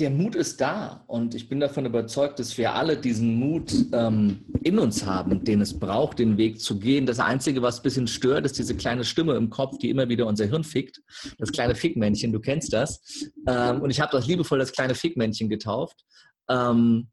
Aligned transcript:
der 0.00 0.10
Mut 0.10 0.34
ist 0.34 0.60
da 0.60 1.04
und 1.06 1.34
ich 1.34 1.48
bin 1.48 1.60
davon 1.60 1.84
überzeugt, 1.84 2.38
dass 2.38 2.56
wir 2.56 2.74
alle 2.74 2.96
diesen 2.96 3.34
Mut 3.34 3.72
ähm, 3.92 4.46
in 4.62 4.78
uns 4.78 5.04
haben, 5.04 5.44
den 5.44 5.60
es 5.60 5.78
braucht, 5.78 6.18
den 6.18 6.38
Weg 6.38 6.60
zu 6.60 6.78
gehen. 6.78 7.04
Das 7.04 7.20
Einzige, 7.20 7.60
was 7.60 7.78
ein 7.78 7.82
bisschen 7.82 8.06
stört, 8.06 8.46
ist 8.46 8.58
diese 8.58 8.74
kleine 8.74 9.04
Stimme 9.04 9.34
im 9.34 9.50
Kopf, 9.50 9.76
die 9.78 9.90
immer 9.90 10.08
wieder 10.08 10.26
unser 10.26 10.46
Hirn 10.46 10.64
fickt. 10.64 11.02
Das 11.38 11.52
kleine 11.52 11.74
Fickmännchen, 11.74 12.32
du 12.32 12.40
kennst 12.40 12.72
das. 12.72 13.02
Ähm, 13.46 13.82
und 13.82 13.90
ich 13.90 14.00
habe 14.00 14.12
das 14.12 14.26
liebevoll 14.26 14.58
das 14.58 14.72
kleine 14.72 14.94
Fickmännchen 14.94 15.50
getauft, 15.50 16.04
ähm, 16.48 17.10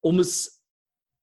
um 0.00 0.18
es 0.18 0.62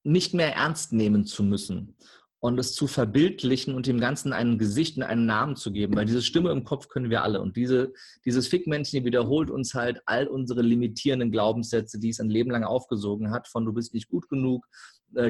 nicht 0.04 0.34
mehr 0.34 0.56
ernst 0.56 0.92
nehmen 0.92 1.26
zu 1.26 1.44
müssen 1.44 1.96
und 2.44 2.60
es 2.60 2.74
zu 2.74 2.88
verbildlichen 2.88 3.74
und 3.74 3.88
dem 3.88 4.02
Ganzen 4.02 4.34
einen 4.34 4.58
Gesicht 4.58 4.98
und 4.98 5.04
einen 5.04 5.26
Namen 5.26 5.56
zu 5.56 5.72
geben, 5.72 5.96
weil 5.96 6.04
diese 6.04 6.22
Stimme 6.22 6.52
im 6.52 6.66
Kopf 6.66 6.90
können 6.90 7.10
wir 7.10 7.24
alle. 7.24 7.42
Und 7.42 7.56
diese, 7.56 7.94
dieses 8.26 8.50
Fickmännchen 8.50 9.06
wiederholt 9.06 9.50
uns 9.50 9.74
halt 9.74 10.02
all 10.06 10.28
unsere 10.28 10.62
limitierenden 10.62 11.32
Glaubenssätze, 11.32 12.02
die 12.02 12.10
es 12.10 12.20
ein 12.20 12.30
Leben 12.30 12.52
lang 12.52 12.66
aufgesogen 12.66 13.32
hat, 13.32 13.48
von 13.48 13.64
du 13.64 13.72
bist 13.72 13.94
nicht 13.94 14.10
gut 14.10 14.28
genug, 14.28 14.68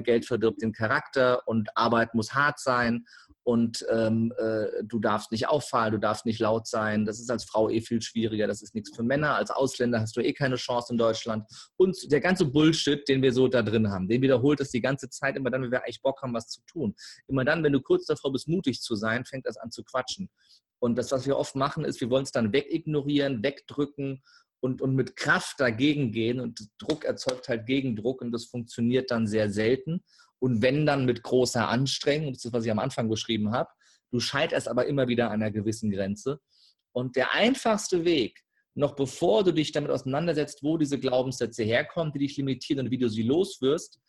Geld 0.03 0.25
verdirbt 0.25 0.61
den 0.61 0.71
Charakter 0.71 1.47
und 1.47 1.69
Arbeit 1.75 2.13
muss 2.13 2.33
hart 2.33 2.59
sein 2.59 3.05
und 3.45 3.85
ähm, 3.91 4.33
äh, 4.37 4.83
du 4.83 4.99
darfst 4.99 5.31
nicht 5.33 5.49
auffallen, 5.49 5.91
du 5.91 5.99
darfst 5.99 6.25
nicht 6.25 6.39
laut 6.39 6.65
sein. 6.65 7.05
Das 7.05 7.19
ist 7.19 7.29
als 7.29 7.43
Frau 7.43 7.69
eh 7.69 7.81
viel 7.81 8.01
schwieriger. 8.01 8.47
Das 8.47 8.61
ist 8.61 8.73
nichts 8.73 8.95
für 8.95 9.03
Männer. 9.03 9.35
Als 9.35 9.51
Ausländer 9.51 9.99
hast 9.99 10.15
du 10.15 10.21
eh 10.21 10.31
keine 10.31 10.55
Chance 10.55 10.93
in 10.93 10.97
Deutschland. 10.97 11.45
Und 11.75 12.09
der 12.09 12.21
ganze 12.21 12.45
Bullshit, 12.45 13.05
den 13.07 13.21
wir 13.21 13.33
so 13.33 13.49
da 13.49 13.61
drin 13.61 13.89
haben, 13.91 14.07
den 14.07 14.21
wiederholt 14.21 14.61
es 14.61 14.71
die 14.71 14.81
ganze 14.81 15.09
Zeit. 15.09 15.35
Immer 15.35 15.51
dann, 15.51 15.61
wenn 15.61 15.71
wir 15.71 15.83
eigentlich 15.83 16.01
Bock 16.01 16.21
haben, 16.21 16.33
was 16.33 16.47
zu 16.47 16.61
tun. 16.65 16.95
Immer 17.27 17.43
dann, 17.43 17.63
wenn 17.63 17.73
du 17.73 17.81
kurz 17.81 18.05
davor 18.05 18.31
bist, 18.31 18.47
mutig 18.47 18.81
zu 18.81 18.95
sein, 18.95 19.25
fängt 19.25 19.45
das 19.45 19.57
an 19.57 19.71
zu 19.71 19.83
quatschen. 19.83 20.29
Und 20.79 20.97
das, 20.97 21.11
was 21.11 21.25
wir 21.25 21.37
oft 21.37 21.55
machen, 21.55 21.83
ist, 21.83 21.99
wir 21.99 22.09
wollen 22.09 22.23
es 22.23 22.31
dann 22.31 22.53
wegignorieren, 22.53 23.43
wegdrücken 23.43 24.21
und, 24.63 24.81
und 24.81 24.95
mit 24.95 25.17
Kraft 25.17 25.59
dagegen 25.59 26.13
gehen. 26.13 26.39
Und 26.39 26.69
Druck 26.77 27.03
erzeugt 27.03 27.49
halt 27.49 27.65
Gegendruck 27.65 28.21
und 28.21 28.31
das 28.31 28.45
funktioniert 28.45 29.11
dann 29.11 29.27
sehr 29.27 29.49
selten. 29.49 30.01
Und 30.39 30.61
wenn 30.61 30.85
dann 30.85 31.05
mit 31.05 31.21
großer 31.21 31.67
Anstrengung, 31.67 32.31
das 32.31 32.45
ist, 32.45 32.53
was 32.53 32.63
ich 32.63 32.71
am 32.71 32.79
Anfang 32.79 33.09
beschrieben 33.09 33.51
habe, 33.51 33.69
du 34.11 34.21
scheiterst 34.21 34.69
aber 34.69 34.85
immer 34.85 35.09
wieder 35.09 35.27
an 35.31 35.41
einer 35.41 35.51
gewissen 35.51 35.91
Grenze. 35.91 36.39
Und 36.93 37.17
der 37.17 37.33
einfachste 37.33 38.05
Weg, 38.05 38.41
noch 38.73 38.95
bevor 38.95 39.43
du 39.43 39.51
dich 39.51 39.73
damit 39.73 39.91
auseinandersetzt, 39.91 40.63
wo 40.63 40.77
diese 40.77 40.97
Glaubenssätze 40.97 41.63
herkommen, 41.63 42.13
die 42.13 42.19
dich 42.19 42.37
limitieren 42.37 42.85
und 42.85 42.91
wie 42.91 42.97
du 42.97 43.09
sie 43.09 43.23
loswirst, 43.23 43.99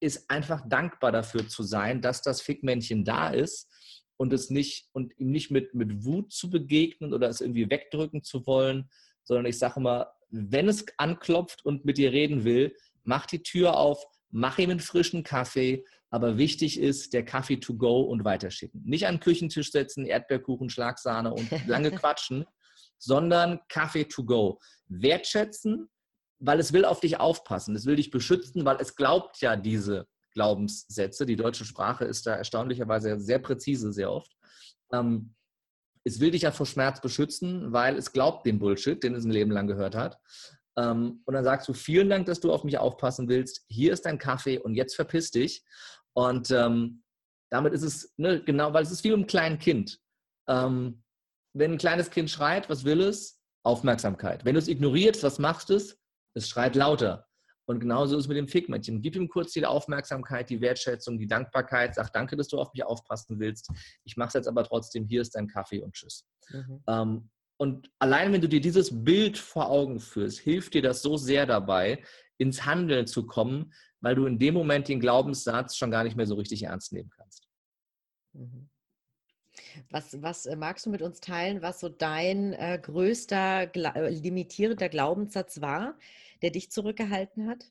ist 0.00 0.30
einfach 0.30 0.66
dankbar 0.66 1.12
dafür 1.12 1.46
zu 1.46 1.62
sein, 1.62 2.00
dass 2.00 2.22
das 2.22 2.40
Fickmännchen 2.40 3.04
da 3.04 3.28
ist 3.28 3.68
und 4.16 4.32
es 4.32 4.48
nicht 4.48 4.88
und 4.92 5.12
ihm 5.18 5.30
nicht 5.30 5.50
mit, 5.50 5.74
mit 5.74 6.04
Wut 6.04 6.32
zu 6.32 6.48
begegnen 6.48 7.12
oder 7.12 7.28
es 7.28 7.42
irgendwie 7.42 7.68
wegdrücken 7.68 8.22
zu 8.22 8.46
wollen, 8.46 8.88
sondern 9.24 9.46
ich 9.46 9.58
sage 9.58 9.80
immer, 9.80 10.12
wenn 10.30 10.68
es 10.68 10.84
anklopft 10.96 11.64
und 11.64 11.84
mit 11.84 11.98
dir 11.98 12.12
reden 12.12 12.44
will, 12.44 12.74
mach 13.04 13.26
die 13.26 13.42
Tür 13.42 13.76
auf, 13.76 14.04
mach 14.30 14.58
ihm 14.58 14.70
einen 14.70 14.80
frischen 14.80 15.22
Kaffee, 15.22 15.84
aber 16.10 16.38
wichtig 16.38 16.78
ist, 16.78 17.12
der 17.12 17.24
Kaffee 17.24 17.58
to 17.58 17.74
go 17.74 18.02
und 18.02 18.24
weiterschicken. 18.24 18.82
Nicht 18.84 19.06
an 19.06 19.16
den 19.16 19.20
Küchentisch 19.20 19.70
setzen, 19.70 20.06
Erdbeerkuchen, 20.06 20.68
Schlagsahne 20.68 21.32
und 21.32 21.50
lange 21.66 21.90
quatschen, 21.90 22.46
sondern 22.98 23.60
Kaffee 23.68 24.04
to 24.04 24.24
go. 24.24 24.58
Wertschätzen, 24.88 25.88
weil 26.38 26.60
es 26.60 26.72
will 26.72 26.84
auf 26.84 27.00
dich 27.00 27.18
aufpassen, 27.18 27.74
es 27.76 27.86
will 27.86 27.96
dich 27.96 28.10
beschützen, 28.10 28.64
weil 28.64 28.76
es 28.80 28.96
glaubt 28.96 29.40
ja 29.40 29.56
diese 29.56 30.06
Glaubenssätze. 30.32 31.26
Die 31.26 31.36
deutsche 31.36 31.64
Sprache 31.64 32.04
ist 32.04 32.26
da 32.26 32.36
erstaunlicherweise 32.36 33.18
sehr 33.20 33.38
präzise, 33.38 33.92
sehr 33.92 34.10
oft. 34.10 34.32
Ähm, 34.92 35.34
es 36.04 36.20
will 36.20 36.30
dich 36.30 36.42
ja 36.42 36.50
vor 36.50 36.66
Schmerz 36.66 37.00
beschützen, 37.00 37.72
weil 37.72 37.96
es 37.96 38.12
glaubt 38.12 38.46
den 38.46 38.58
Bullshit, 38.58 39.02
den 39.02 39.14
es 39.14 39.24
ein 39.24 39.30
Leben 39.30 39.50
lang 39.50 39.66
gehört 39.66 39.94
hat. 39.94 40.18
Ähm, 40.76 41.22
und 41.24 41.34
dann 41.34 41.44
sagst 41.44 41.68
du, 41.68 41.72
vielen 41.72 42.08
Dank, 42.08 42.26
dass 42.26 42.40
du 42.40 42.52
auf 42.52 42.64
mich 42.64 42.78
aufpassen 42.78 43.28
willst. 43.28 43.64
Hier 43.68 43.92
ist 43.92 44.06
dein 44.06 44.18
Kaffee 44.18 44.58
und 44.58 44.74
jetzt 44.74 44.94
verpiss 44.94 45.30
dich. 45.30 45.64
Und 46.14 46.50
ähm, 46.50 47.02
damit 47.50 47.72
ist 47.72 47.82
es, 47.82 48.12
ne, 48.16 48.42
genau, 48.42 48.72
weil 48.72 48.82
es 48.82 48.90
ist 48.90 49.04
wie 49.04 49.12
ein 49.12 49.26
kleines 49.26 49.60
Kind. 49.60 50.00
Ähm, 50.48 51.02
wenn 51.54 51.72
ein 51.72 51.78
kleines 51.78 52.10
Kind 52.10 52.30
schreit, 52.30 52.70
was 52.70 52.84
will 52.84 53.00
es? 53.02 53.40
Aufmerksamkeit. 53.64 54.44
Wenn 54.44 54.54
du 54.54 54.58
es 54.58 54.68
ignorierst, 54.68 55.22
was 55.22 55.38
machst 55.38 55.70
du? 55.70 55.80
Es 56.34 56.48
schreit 56.48 56.74
lauter. 56.74 57.26
Und 57.66 57.80
genauso 57.80 58.16
ist 58.16 58.24
es 58.24 58.28
mit 58.28 58.36
dem 58.36 58.48
Fickmännchen. 58.48 59.02
Gib 59.02 59.14
ihm 59.16 59.28
kurz 59.28 59.52
die 59.52 59.64
Aufmerksamkeit, 59.64 60.50
die 60.50 60.60
Wertschätzung, 60.60 61.18
die 61.18 61.28
Dankbarkeit. 61.28 61.94
Sag 61.94 62.12
danke, 62.12 62.36
dass 62.36 62.48
du 62.48 62.58
auf 62.58 62.72
mich 62.72 62.84
aufpassen 62.84 63.38
willst. 63.38 63.70
Ich 64.04 64.16
mache 64.16 64.28
es 64.28 64.34
jetzt 64.34 64.48
aber 64.48 64.64
trotzdem. 64.64 65.06
Hier 65.06 65.22
ist 65.22 65.34
dein 65.34 65.46
Kaffee 65.46 65.80
und 65.80 65.94
tschüss. 65.94 66.26
Mhm. 66.50 66.82
Ähm, 66.88 67.30
und 67.56 67.90
allein 68.00 68.32
wenn 68.32 68.40
du 68.40 68.48
dir 68.48 68.60
dieses 68.60 69.04
Bild 69.04 69.38
vor 69.38 69.70
Augen 69.70 70.00
führst, 70.00 70.40
hilft 70.40 70.74
dir 70.74 70.82
das 70.82 71.02
so 71.02 71.16
sehr 71.16 71.46
dabei, 71.46 72.02
ins 72.38 72.66
Handeln 72.66 73.06
zu 73.06 73.24
kommen, 73.24 73.72
weil 74.00 74.16
du 74.16 74.26
in 74.26 74.40
dem 74.40 74.54
Moment 74.54 74.88
den 74.88 74.98
Glaubenssatz 74.98 75.76
schon 75.76 75.92
gar 75.92 76.02
nicht 76.02 76.16
mehr 76.16 76.26
so 76.26 76.34
richtig 76.34 76.64
ernst 76.64 76.92
nehmen 76.92 77.10
kannst. 77.10 77.46
Mhm. 78.32 78.68
Was, 79.90 80.20
was 80.22 80.46
äh, 80.46 80.56
magst 80.56 80.86
du 80.86 80.90
mit 80.90 81.02
uns 81.02 81.20
teilen, 81.20 81.62
was 81.62 81.80
so 81.80 81.88
dein 81.88 82.52
äh, 82.54 82.80
größter 82.82 83.74
äh, 83.76 84.10
limitierender 84.10 84.88
Glaubenssatz 84.88 85.60
war, 85.60 85.96
der 86.42 86.50
dich 86.50 86.70
zurückgehalten 86.70 87.48
hat? 87.48 87.70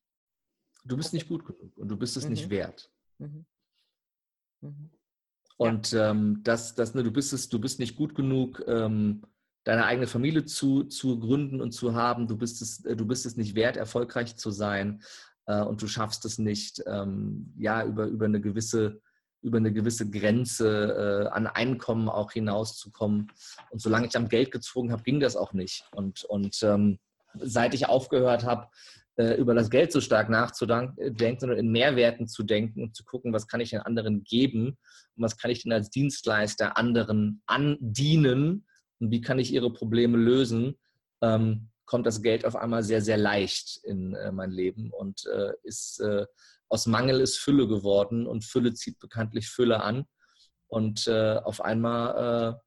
Du 0.83 0.97
bist 0.97 1.13
nicht 1.13 1.27
gut 1.27 1.45
genug 1.45 1.77
und 1.77 1.89
du 1.89 1.97
bist 1.97 2.17
es 2.17 2.23
mhm. 2.25 2.31
nicht 2.31 2.49
wert. 2.49 2.91
Mhm. 3.19 3.45
Mhm. 4.61 4.89
Und 5.57 5.91
ja. 5.91 6.09
ähm, 6.09 6.39
das, 6.43 6.73
das, 6.73 6.95
ne, 6.95 7.03
du 7.03 7.11
bist 7.11 7.33
es, 7.33 7.49
du 7.49 7.59
bist 7.59 7.79
nicht 7.79 7.95
gut 7.95 8.15
genug, 8.15 8.63
ähm, 8.67 9.21
deine 9.63 9.85
eigene 9.85 10.07
Familie 10.07 10.45
zu, 10.45 10.85
zu 10.85 11.19
gründen 11.19 11.61
und 11.61 11.71
zu 11.71 11.93
haben. 11.93 12.27
Du 12.27 12.35
bist 12.35 12.61
es, 12.61 12.83
äh, 12.85 12.95
du 12.95 13.05
bist 13.05 13.25
es 13.25 13.37
nicht 13.37 13.53
wert, 13.53 13.77
erfolgreich 13.77 14.37
zu 14.37 14.49
sein 14.49 15.03
äh, 15.45 15.61
und 15.61 15.81
du 15.81 15.87
schaffst 15.87 16.25
es 16.25 16.39
nicht, 16.39 16.81
ähm, 16.87 17.53
ja, 17.57 17.85
über, 17.85 18.05
über 18.05 18.25
eine 18.25 18.41
gewisse 18.41 19.01
über 19.43 19.57
eine 19.57 19.73
gewisse 19.73 20.09
Grenze 20.09 21.25
äh, 21.27 21.29
an 21.29 21.47
Einkommen 21.47 22.09
auch 22.09 22.31
hinauszukommen. 22.31 23.31
Und 23.71 23.81
solange 23.81 24.07
ich 24.07 24.15
am 24.15 24.29
Geld 24.29 24.51
gezwungen 24.51 24.91
habe, 24.91 25.03
ging 25.03 25.19
das 25.19 25.35
auch 25.35 25.53
nicht. 25.53 25.83
Und, 25.93 26.23
und 26.25 26.61
ähm, 26.61 26.99
seit 27.39 27.73
ich 27.73 27.87
aufgehört 27.87 28.45
habe, 28.45 28.67
äh, 29.17 29.35
über 29.35 29.53
das 29.53 29.69
Geld 29.69 29.91
so 29.91 30.01
stark 30.01 30.29
nachzudenken, 30.29 31.39
sondern 31.39 31.59
in 31.59 31.71
Mehrwerten 31.71 32.27
zu 32.27 32.43
denken 32.43 32.83
und 32.83 32.95
zu 32.95 33.03
gucken, 33.03 33.33
was 33.33 33.47
kann 33.47 33.61
ich 33.61 33.71
den 33.71 33.81
anderen 33.81 34.23
geben 34.23 34.77
und 35.15 35.23
was 35.23 35.37
kann 35.37 35.51
ich 35.51 35.63
denn 35.63 35.73
als 35.73 35.89
Dienstleister 35.89 36.77
anderen 36.77 37.41
andienen, 37.45 38.65
und 38.99 39.11
wie 39.11 39.21
kann 39.21 39.39
ich 39.39 39.51
ihre 39.51 39.73
Probleme 39.73 40.17
lösen, 40.17 40.79
ähm, 41.21 41.69
kommt 41.85 42.05
das 42.05 42.21
Geld 42.21 42.45
auf 42.45 42.55
einmal 42.55 42.83
sehr, 42.83 43.01
sehr 43.01 43.17
leicht 43.17 43.81
in 43.83 44.13
äh, 44.13 44.31
mein 44.31 44.51
Leben 44.51 44.91
und 44.91 45.25
äh, 45.25 45.51
ist 45.63 45.99
äh, 45.99 46.25
aus 46.69 46.85
Mangel 46.85 47.19
ist 47.19 47.37
Fülle 47.37 47.67
geworden 47.67 48.25
und 48.25 48.45
Fülle 48.45 48.73
zieht 48.73 48.97
bekanntlich 48.99 49.49
Fülle 49.49 49.83
an. 49.83 50.05
Und 50.67 51.05
äh, 51.07 51.35
auf 51.43 51.59
einmal, 51.59 52.55
äh, 52.55 52.59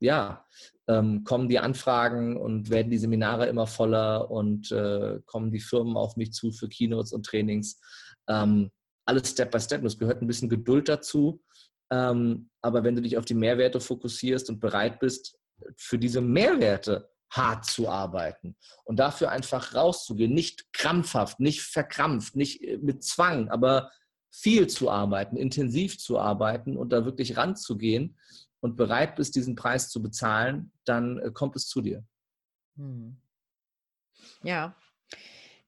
ja, 0.00 0.44
ähm, 0.88 1.24
kommen 1.24 1.48
die 1.48 1.58
Anfragen 1.58 2.36
und 2.36 2.70
werden 2.70 2.90
die 2.90 2.98
Seminare 2.98 3.46
immer 3.46 3.66
voller 3.66 4.30
und 4.30 4.72
äh, 4.72 5.20
kommen 5.26 5.52
die 5.52 5.60
Firmen 5.60 5.96
auf 5.96 6.16
mich 6.16 6.32
zu 6.32 6.50
für 6.50 6.68
Keynotes 6.68 7.12
und 7.12 7.24
Trainings. 7.24 7.80
Ähm, 8.28 8.70
alles 9.04 9.30
Step 9.30 9.50
by 9.50 9.60
Step. 9.60 9.84
Es 9.84 9.98
gehört 9.98 10.22
ein 10.22 10.26
bisschen 10.26 10.48
Geduld 10.48 10.88
dazu. 10.88 11.42
Ähm, 11.92 12.50
aber 12.62 12.82
wenn 12.82 12.96
du 12.96 13.02
dich 13.02 13.18
auf 13.18 13.24
die 13.24 13.34
Mehrwerte 13.34 13.80
fokussierst 13.80 14.48
und 14.48 14.60
bereit 14.60 14.98
bist, 15.00 15.38
für 15.76 15.98
diese 15.98 16.20
Mehrwerte 16.20 17.10
hart 17.30 17.64
zu 17.64 17.88
arbeiten 17.88 18.56
und 18.84 18.98
dafür 18.98 19.30
einfach 19.30 19.74
rauszugehen, 19.74 20.32
nicht 20.32 20.72
krampfhaft, 20.72 21.38
nicht 21.40 21.62
verkrampft, 21.62 22.36
nicht 22.36 22.62
äh, 22.62 22.78
mit 22.78 23.04
Zwang, 23.04 23.48
aber 23.50 23.90
viel 24.32 24.68
zu 24.68 24.90
arbeiten, 24.90 25.36
intensiv 25.36 25.98
zu 25.98 26.18
arbeiten 26.18 26.76
und 26.76 26.92
da 26.92 27.04
wirklich 27.04 27.36
ranzugehen 27.36 28.16
und 28.60 28.76
bereit 28.76 29.16
bist, 29.16 29.34
diesen 29.34 29.54
Preis 29.54 29.88
zu 29.88 30.02
bezahlen, 30.02 30.72
dann 30.84 31.18
äh, 31.18 31.30
kommt 31.32 31.56
es 31.56 31.66
zu 31.66 31.80
dir. 31.80 32.04
Hm. 32.76 33.20
Ja, 34.42 34.76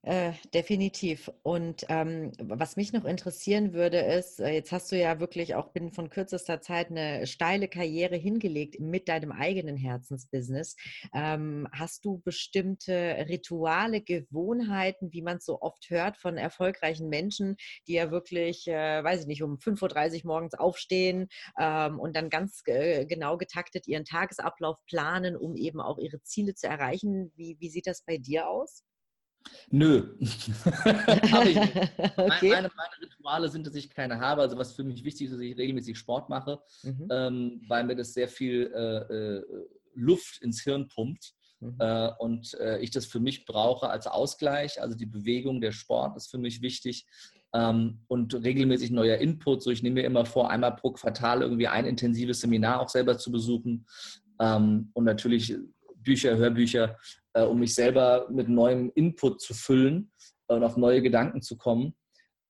äh, 0.04 0.32
definitiv. 0.52 1.30
Und 1.42 1.86
ähm, 1.88 2.32
was 2.38 2.76
mich 2.76 2.92
noch 2.92 3.04
interessieren 3.04 3.72
würde, 3.72 3.98
ist, 3.98 4.40
äh, 4.40 4.50
jetzt 4.50 4.72
hast 4.72 4.90
du 4.90 4.98
ja 4.98 5.20
wirklich 5.20 5.54
auch 5.54 5.68
binnen 5.68 5.92
von 5.92 6.10
kürzester 6.10 6.60
Zeit 6.60 6.90
eine 6.90 7.24
steile 7.28 7.68
Karriere 7.68 8.16
hingelegt 8.16 8.80
mit 8.80 9.08
deinem 9.08 9.30
eigenen 9.30 9.76
Herzensbusiness. 9.76 10.74
Ähm, 11.14 11.68
hast 11.72 12.04
du 12.04 12.20
bestimmte 12.24 13.26
Rituale, 13.28 14.00
Gewohnheiten, 14.00 15.12
wie 15.12 15.22
man 15.22 15.36
es 15.36 15.44
so 15.44 15.60
oft 15.60 15.88
hört 15.88 16.16
von 16.16 16.36
erfolgreichen 16.36 17.08
Menschen, 17.08 17.54
die 17.86 17.94
ja 17.94 18.10
wirklich, 18.10 18.66
äh, 18.66 19.04
weiß 19.04 19.20
ich 19.20 19.26
nicht, 19.28 19.44
um 19.44 19.58
5.30 19.58 20.24
Uhr 20.24 20.32
morgens 20.32 20.54
aufstehen 20.54 21.28
ähm, 21.60 22.00
und 22.00 22.16
dann 22.16 22.28
ganz 22.28 22.64
genau 22.64 23.36
getaktet 23.36 23.86
ihren 23.86 24.04
Tagesablauf 24.04 24.78
planen, 24.86 25.36
um 25.36 25.54
eben 25.54 25.80
auch 25.80 25.98
ihre 25.98 26.20
Ziele 26.24 26.54
zu 26.54 26.66
erreichen? 26.66 27.32
Wie, 27.36 27.56
wie 27.60 27.70
sieht 27.70 27.86
das 27.86 28.02
bei 28.02 28.18
dir 28.18 28.48
aus? 28.48 28.82
Nö. 29.70 30.14
okay. 30.84 31.54
meine, 32.16 32.70
meine, 32.76 33.00
Rituale 33.00 33.48
sind, 33.48 33.66
dass 33.66 33.74
ich 33.74 33.90
keine 33.90 34.20
habe. 34.20 34.42
Also 34.42 34.58
was 34.58 34.74
für 34.74 34.84
mich 34.84 35.04
wichtig 35.04 35.26
ist, 35.26 35.32
dass 35.32 35.40
ich 35.40 35.56
regelmäßig 35.56 35.98
Sport 35.98 36.28
mache, 36.28 36.60
mhm. 36.82 37.08
ähm, 37.10 37.62
weil 37.68 37.84
mir 37.84 37.96
das 37.96 38.12
sehr 38.12 38.28
viel 38.28 38.70
äh, 38.74 39.14
äh, 39.14 39.44
Luft 39.94 40.42
ins 40.42 40.62
Hirn 40.62 40.88
pumpt. 40.88 41.34
Mhm. 41.60 41.76
Äh, 41.78 42.10
und 42.18 42.54
äh, 42.54 42.78
ich 42.80 42.90
das 42.90 43.06
für 43.06 43.20
mich 43.20 43.44
brauche 43.44 43.88
als 43.88 44.06
Ausgleich. 44.06 44.80
Also 44.80 44.96
die 44.96 45.06
Bewegung, 45.06 45.60
der 45.60 45.72
Sport 45.72 46.16
ist 46.16 46.30
für 46.30 46.38
mich 46.38 46.60
wichtig. 46.60 47.06
Ähm, 47.54 48.00
und 48.08 48.34
regelmäßig 48.34 48.90
neuer 48.90 49.18
Input. 49.18 49.62
So, 49.62 49.70
ich 49.70 49.82
nehme 49.82 50.00
mir 50.00 50.06
immer 50.06 50.24
vor, 50.24 50.50
einmal 50.50 50.74
pro 50.74 50.92
Quartal 50.92 51.42
irgendwie 51.42 51.68
ein 51.68 51.86
intensives 51.86 52.40
Seminar 52.40 52.80
auch 52.80 52.88
selber 52.88 53.18
zu 53.18 53.30
besuchen. 53.30 53.86
Ähm, 54.40 54.90
und 54.94 55.04
natürlich 55.04 55.54
Bücher, 55.96 56.36
Hörbücher, 56.36 56.98
äh, 57.34 57.42
um 57.42 57.60
mich 57.60 57.74
selber 57.74 58.26
mit 58.30 58.48
neuem 58.48 58.90
Input 58.94 59.40
zu 59.40 59.54
füllen 59.54 60.12
und 60.46 60.64
auf 60.64 60.76
neue 60.76 61.02
Gedanken 61.02 61.42
zu 61.42 61.56
kommen. 61.56 61.94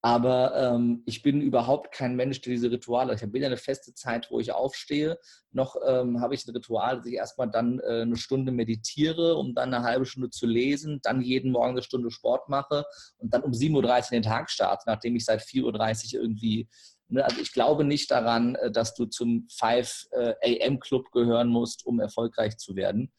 Aber 0.05 0.53
ähm, 0.57 1.01
ich 1.05 1.21
bin 1.21 1.39
überhaupt 1.39 1.93
kein 1.93 2.17
Mensch, 2.17 2.41
der 2.41 2.51
diese 2.51 2.69
Rituale. 2.69 3.13
Ich 3.15 3.21
habe 3.21 3.31
weder 3.31 3.45
eine 3.45 3.55
feste 3.55 3.93
Zeit, 3.93 4.29
wo 4.29 4.41
ich 4.41 4.51
aufstehe, 4.51 5.17
noch 5.51 5.77
ähm, 5.87 6.19
habe 6.19 6.35
ich 6.35 6.45
ein 6.45 6.51
Ritual, 6.51 6.97
dass 6.97 7.05
ich 7.05 7.13
erstmal 7.13 7.49
dann 7.49 7.79
äh, 7.79 8.01
eine 8.01 8.17
Stunde 8.17 8.51
meditiere, 8.51 9.37
um 9.37 9.55
dann 9.55 9.73
eine 9.73 9.85
halbe 9.85 10.05
Stunde 10.05 10.29
zu 10.29 10.45
lesen, 10.45 10.99
dann 11.03 11.21
jeden 11.21 11.53
Morgen 11.53 11.69
eine 11.69 11.83
Stunde 11.83 12.11
Sport 12.11 12.49
mache 12.49 12.83
und 13.17 13.33
dann 13.33 13.43
um 13.43 13.51
7.30 13.51 13.75
Uhr 13.75 14.09
den 14.11 14.23
Tag 14.23 14.51
starte, 14.51 14.83
nachdem 14.87 15.15
ich 15.15 15.23
seit 15.23 15.39
4.30 15.39 16.15
Uhr 16.17 16.21
irgendwie. 16.21 16.67
Ne, 17.07 17.23
also 17.23 17.39
ich 17.39 17.53
glaube 17.53 17.85
nicht 17.85 18.11
daran, 18.11 18.55
äh, 18.55 18.71
dass 18.71 18.95
du 18.95 19.05
zum 19.05 19.47
5 19.57 20.07
äh, 20.11 20.59
AM 20.65 20.81
Club 20.81 21.11
gehören 21.13 21.47
musst, 21.47 21.85
um 21.85 22.01
erfolgreich 22.01 22.57
zu 22.57 22.75
werden. 22.75 23.13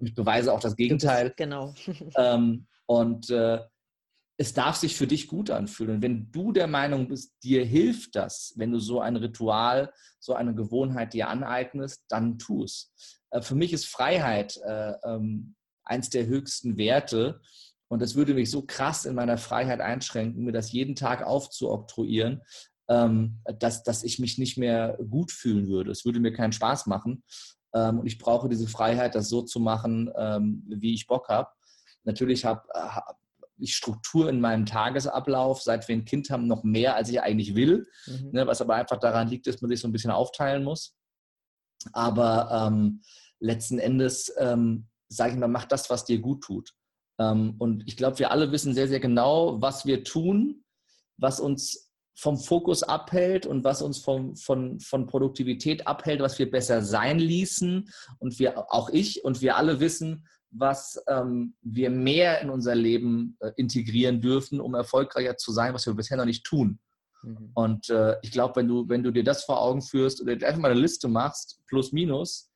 Ich 0.00 0.14
beweise 0.14 0.52
auch 0.52 0.60
das 0.60 0.76
Gegenteil. 0.76 1.32
Genau. 1.36 1.74
ähm, 2.16 2.66
und 2.86 3.30
äh, 3.30 3.60
es 4.40 4.54
darf 4.54 4.76
sich 4.76 4.96
für 4.96 5.06
dich 5.06 5.28
gut 5.28 5.50
anfühlen. 5.50 5.96
Und 5.96 6.02
wenn 6.02 6.32
du 6.32 6.50
der 6.50 6.66
Meinung 6.66 7.08
bist, 7.08 7.34
dir 7.42 7.62
hilft 7.64 8.16
das, 8.16 8.54
wenn 8.56 8.72
du 8.72 8.78
so 8.78 9.00
ein 9.00 9.16
Ritual, 9.16 9.92
so 10.18 10.34
eine 10.34 10.54
Gewohnheit 10.54 11.12
dir 11.12 11.28
aneignest, 11.28 12.04
dann 12.08 12.38
tu 12.38 12.64
es. 12.64 12.92
Äh, 13.30 13.42
für 13.42 13.54
mich 13.54 13.72
ist 13.74 13.86
Freiheit 13.86 14.56
äh, 14.64 14.94
ähm, 15.04 15.54
eins 15.84 16.08
der 16.08 16.26
höchsten 16.26 16.78
Werte. 16.78 17.40
Und 17.88 18.00
es 18.02 18.14
würde 18.14 18.32
mich 18.32 18.50
so 18.50 18.62
krass 18.62 19.04
in 19.04 19.14
meiner 19.14 19.36
Freiheit 19.36 19.80
einschränken, 19.80 20.44
mir 20.44 20.52
das 20.52 20.72
jeden 20.72 20.94
Tag 20.94 21.22
aufzuoktroyieren, 21.22 22.40
ähm, 22.88 23.40
dass, 23.58 23.82
dass 23.82 24.04
ich 24.04 24.18
mich 24.18 24.38
nicht 24.38 24.56
mehr 24.56 24.96
gut 25.10 25.32
fühlen 25.32 25.68
würde. 25.68 25.90
Es 25.90 26.04
würde 26.04 26.20
mir 26.20 26.32
keinen 26.32 26.52
Spaß 26.52 26.86
machen. 26.86 27.24
Ähm, 27.74 28.00
und 28.00 28.06
ich 28.06 28.18
brauche 28.18 28.48
diese 28.48 28.66
Freiheit, 28.66 29.14
das 29.14 29.28
so 29.28 29.42
zu 29.42 29.60
machen, 29.60 30.10
ähm, 30.16 30.64
wie 30.66 30.94
ich 30.94 31.06
Bock 31.06 31.28
habe. 31.28 31.48
Natürlich 32.04 32.44
habe 32.44 32.62
ich 33.58 33.76
Struktur 33.76 34.28
in 34.28 34.40
meinem 34.40 34.66
Tagesablauf, 34.66 35.62
seit 35.62 35.86
wir 35.86 35.94
ein 35.94 36.04
Kind 36.04 36.30
haben, 36.30 36.46
noch 36.46 36.64
mehr, 36.64 36.96
als 36.96 37.10
ich 37.10 37.20
eigentlich 37.20 37.54
will. 37.54 37.86
Mhm. 38.06 38.30
Ne, 38.32 38.46
was 38.46 38.60
aber 38.60 38.74
einfach 38.74 38.98
daran 38.98 39.28
liegt, 39.28 39.46
dass 39.46 39.60
man 39.60 39.70
sich 39.70 39.80
so 39.80 39.88
ein 39.88 39.92
bisschen 39.92 40.10
aufteilen 40.10 40.64
muss. 40.64 40.96
Aber 41.92 42.68
ähm, 42.68 43.02
letzten 43.38 43.78
Endes, 43.78 44.32
ähm, 44.38 44.88
sage 45.08 45.32
ich 45.32 45.38
mal, 45.38 45.48
mach 45.48 45.64
das, 45.64 45.90
was 45.90 46.04
dir 46.04 46.18
gut 46.20 46.42
tut. 46.42 46.74
Ähm, 47.18 47.54
und 47.58 47.84
ich 47.86 47.96
glaube, 47.96 48.18
wir 48.18 48.30
alle 48.30 48.52
wissen 48.52 48.74
sehr, 48.74 48.88
sehr 48.88 49.00
genau, 49.00 49.60
was 49.60 49.86
wir 49.86 50.04
tun, 50.04 50.64
was 51.16 51.40
uns 51.40 51.89
vom 52.14 52.38
Fokus 52.38 52.82
abhält 52.82 53.46
und 53.46 53.64
was 53.64 53.82
uns 53.82 53.98
vom, 53.98 54.36
von, 54.36 54.80
von 54.80 55.06
Produktivität 55.06 55.86
abhält, 55.86 56.20
was 56.20 56.38
wir 56.38 56.50
besser 56.50 56.82
sein 56.82 57.18
ließen. 57.18 57.88
Und 58.18 58.38
wir, 58.38 58.72
auch 58.72 58.90
ich 58.90 59.24
und 59.24 59.40
wir 59.40 59.56
alle 59.56 59.80
wissen, 59.80 60.26
was 60.50 61.02
ähm, 61.08 61.54
wir 61.62 61.90
mehr 61.90 62.40
in 62.40 62.50
unser 62.50 62.74
Leben 62.74 63.36
äh, 63.40 63.52
integrieren 63.56 64.20
dürfen, 64.20 64.60
um 64.60 64.74
erfolgreicher 64.74 65.36
zu 65.36 65.52
sein, 65.52 65.74
was 65.74 65.86
wir 65.86 65.94
bisher 65.94 66.16
noch 66.16 66.24
nicht 66.24 66.44
tun. 66.44 66.78
Mhm. 67.22 67.50
Und 67.54 67.90
äh, 67.90 68.16
ich 68.22 68.32
glaube, 68.32 68.56
wenn 68.56 68.68
du, 68.68 68.88
wenn 68.88 69.02
du 69.02 69.10
dir 69.10 69.24
das 69.24 69.44
vor 69.44 69.60
Augen 69.60 69.82
führst 69.82 70.20
oder 70.20 70.32
einfach 70.32 70.58
mal 70.58 70.70
eine 70.70 70.80
Liste 70.80 71.08
machst, 71.08 71.60
plus 71.66 71.92
minus, 71.92 72.50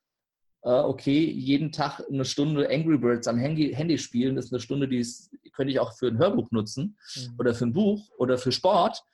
äh, 0.62 0.70
okay, 0.70 1.30
jeden 1.30 1.72
Tag 1.72 2.02
eine 2.10 2.24
Stunde 2.24 2.68
Angry 2.70 2.98
Birds 2.98 3.28
am 3.28 3.38
Handy, 3.38 3.72
Handy 3.74 3.98
spielen, 3.98 4.36
ist 4.36 4.52
eine 4.52 4.60
Stunde, 4.60 4.88
die 4.88 4.98
ist, 4.98 5.30
könnte 5.52 5.72
ich 5.72 5.78
auch 5.78 5.92
für 5.92 6.08
ein 6.08 6.18
Hörbuch 6.18 6.50
nutzen 6.50 6.96
mhm. 7.16 7.34
oder 7.38 7.54
für 7.54 7.66
ein 7.66 7.72
Buch 7.72 8.10
oder 8.18 8.38
für 8.38 8.50
Sport. 8.50 9.04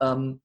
Ähm, 0.00 0.40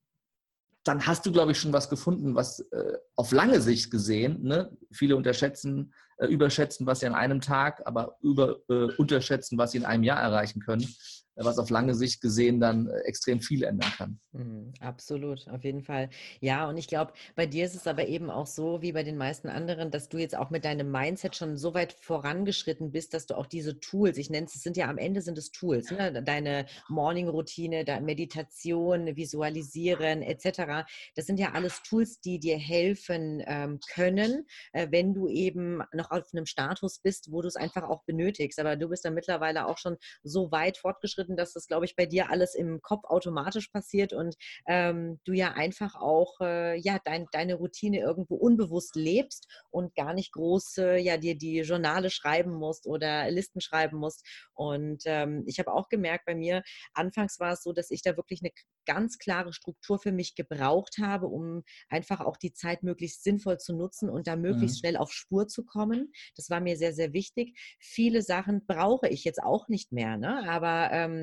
dann 0.84 1.08
hast 1.08 1.26
du, 1.26 1.32
glaube 1.32 1.52
ich, 1.52 1.60
schon 1.60 1.74
was 1.74 1.90
gefunden, 1.90 2.36
was 2.36 2.60
äh, 2.60 2.98
auf 3.16 3.32
lange 3.32 3.60
Sicht 3.60 3.90
gesehen, 3.90 4.44
ne? 4.44 4.78
viele 4.92 5.16
unterschätzen, 5.16 5.94
äh, 6.18 6.28
überschätzen, 6.28 6.86
was 6.86 7.00
sie 7.00 7.08
an 7.08 7.16
einem 7.16 7.42
Tag, 7.42 7.82
aber 7.86 8.18
über, 8.22 8.58
äh, 8.70 8.94
unterschätzen, 8.98 9.58
was 9.58 9.72
sie 9.72 9.80
in 9.80 9.86
einem 9.86 10.04
Jahr 10.04 10.22
erreichen 10.22 10.62
können 10.62 10.88
was 11.36 11.60
auf 11.60 11.70
lange 11.70 11.96
Sicht 11.96 12.22
gesehen 12.22 12.60
dann 12.60 12.88
äh, 12.88 13.00
extrem 13.00 13.42
viel 13.42 13.64
ändern 13.64 13.92
kann. 13.98 14.20
Mhm, 14.32 14.74
absolut, 14.80 15.48
auf 15.50 15.64
jeden 15.64 15.84
Fall. 15.84 16.10
Ja, 16.40 16.68
und 16.70 16.78
ich 16.78 16.88
glaube, 16.88 17.14
bei 17.36 17.46
dir 17.46 17.66
ist 17.66 17.76
es 17.76 17.88
aber 17.88 18.08
eben 18.08 18.30
auch 18.30 18.48
so, 18.48 18.82
wie 18.82 18.94
bei 18.94 19.04
den 19.04 19.18
meisten 19.18 19.50
anderen, 19.50 19.92
dass 19.92 20.10
du 20.10 20.18
jetzt 20.18 20.36
auch 20.36 20.50
mit 20.50 20.66
deinem 20.66 20.92
Mindset 20.92 21.36
schon 21.36 21.58
so 21.58 21.74
weit 21.74 21.94
vorangeschritten 21.94 22.92
bist, 22.92 23.14
dass 23.14 23.26
du 23.26 23.36
auch 23.36 23.46
diese 23.46 23.80
Tools, 23.80 24.18
ich 24.18 24.30
nenne 24.30 24.48
es, 24.48 24.56
es 24.56 24.64
sind 24.64 24.78
ja 24.78 24.90
am 24.90 24.98
Ende 24.98 25.22
sind 25.22 25.38
es 25.38 25.52
Tools, 25.52 25.92
ne? 25.92 26.24
deine 26.24 26.66
Morning-Routine, 26.90 27.86
Meditation, 28.02 29.16
Visualisieren 29.16 30.22
etc. 30.22 30.88
Das 31.16 31.26
sind 31.26 31.40
ja 31.40 31.52
alles 31.54 31.82
Tools, 31.84 32.20
die 32.20 32.40
dir 32.40 32.58
helfen 32.58 33.44
ähm, 33.46 33.80
können, 33.94 34.46
äh, 34.74 34.88
wenn 34.92 35.14
du 35.14 35.28
eben 35.28 35.82
noch 35.94 36.12
auf 36.12 36.34
einem 36.34 36.46
Status 36.46 37.00
bist, 37.00 37.32
wo 37.32 37.42
du 37.42 37.48
es 37.48 37.56
einfach 37.56 37.84
auch 37.84 38.04
benötigst. 38.04 38.60
Aber 38.60 38.76
du 38.76 38.90
bist 38.90 39.06
dann 39.06 39.14
mittlerweile 39.14 39.68
auch 39.68 39.78
schon 39.78 39.98
so 40.24 40.52
weit 40.52 40.78
fortgeschritten, 40.78 41.25
fortgeschritten, 41.26 41.36
dass 41.36 41.54
das, 41.54 41.68
glaube 41.68 41.86
ich, 41.86 41.96
bei 41.96 42.06
dir 42.06 42.30
alles 42.30 42.56
im 42.56 42.82
Kopf 42.82 43.06
automatisch 43.06 43.70
passiert 43.70 44.14
und 44.14 44.36
ähm, 44.68 45.20
du 45.26 45.34
ja 45.34 45.54
einfach 45.54 45.96
auch 45.96 46.40
äh, 46.42 46.78
ja, 46.80 47.00
dein, 47.04 47.28
deine 47.32 47.56
Routine 47.56 48.00
irgendwo 48.00 48.36
unbewusst 48.36 48.96
lebst 48.96 49.48
und 49.72 49.96
gar 49.96 50.14
nicht 50.14 50.32
groß 50.34 50.78
äh, 50.78 50.98
ja, 50.98 51.18
dir 51.18 51.38
die 51.38 51.60
Journale 51.60 52.10
schreiben 52.10 52.54
musst 52.54 52.88
oder 52.88 53.30
Listen 53.32 53.62
schreiben 53.62 53.98
musst. 53.98 54.26
Und 54.54 55.04
ähm, 55.06 55.44
ich 55.48 55.60
habe 55.60 55.74
auch 55.74 55.90
gemerkt, 55.90 56.26
bei 56.26 56.36
mir, 56.36 56.64
anfangs 56.94 57.40
war 57.40 57.54
es 57.54 57.64
so, 57.64 57.74
dass 57.74 57.92
ich 57.92 58.02
da 58.02 58.16
wirklich 58.18 58.42
eine 58.42 58.52
ganz 58.86 59.18
klare 59.18 59.52
Struktur 59.52 60.00
für 60.00 60.12
mich 60.12 60.36
gebraucht 60.36 60.98
habe, 61.02 61.28
um 61.28 61.64
einfach 61.90 62.22
auch 62.22 62.38
die 62.38 62.54
Zeit 62.54 62.84
möglichst 62.84 63.24
sinnvoll 63.24 63.58
zu 63.58 63.76
nutzen 63.76 64.10
und 64.10 64.28
da 64.28 64.36
möglichst 64.36 64.78
mhm. 64.78 64.80
schnell 64.80 64.98
auf 64.98 65.12
Spur 65.12 65.48
zu 65.48 65.66
kommen. 65.66 66.12
Das 66.36 66.50
war 66.50 66.62
mir 66.62 66.78
sehr, 66.78 66.94
sehr 66.94 67.14
wichtig. 67.14 67.58
Viele 67.80 68.22
Sachen 68.22 68.66
brauche 68.66 69.08
ich 69.08 69.24
jetzt 69.24 69.42
auch 69.42 69.68
nicht 69.68 69.92
mehr, 69.92 70.18
ne? 70.18 70.48
aber 70.50 70.90
ähm, 70.92 71.15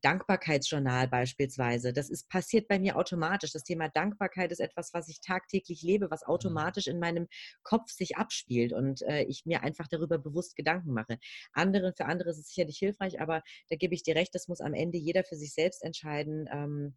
Dankbarkeitsjournal 0.00 1.08
beispielsweise, 1.08 1.92
das 1.92 2.10
ist 2.10 2.28
passiert 2.28 2.68
bei 2.68 2.78
mir 2.78 2.96
automatisch. 2.96 3.52
Das 3.52 3.64
Thema 3.64 3.88
Dankbarkeit 3.88 4.52
ist 4.52 4.60
etwas, 4.60 4.92
was 4.92 5.08
ich 5.08 5.20
tagtäglich 5.20 5.82
lebe, 5.82 6.10
was 6.10 6.22
mhm. 6.22 6.32
automatisch 6.32 6.86
in 6.86 6.98
meinem 6.98 7.28
Kopf 7.62 7.90
sich 7.90 8.16
abspielt 8.16 8.72
und 8.72 9.02
äh, 9.02 9.22
ich 9.24 9.46
mir 9.46 9.62
einfach 9.62 9.88
darüber 9.88 10.18
bewusst 10.18 10.56
Gedanken 10.56 10.92
mache. 10.92 11.18
Andere, 11.52 11.92
für 11.96 12.06
andere 12.06 12.30
ist 12.30 12.38
es 12.38 12.48
sicherlich 12.48 12.78
hilfreich, 12.78 13.20
aber 13.20 13.42
da 13.68 13.76
gebe 13.76 13.94
ich 13.94 14.02
dir 14.02 14.16
recht, 14.16 14.34
das 14.34 14.48
muss 14.48 14.60
am 14.60 14.74
Ende 14.74 14.98
jeder 14.98 15.24
für 15.24 15.36
sich 15.36 15.52
selbst 15.52 15.82
entscheiden. 15.82 16.48
Ähm, 16.52 16.96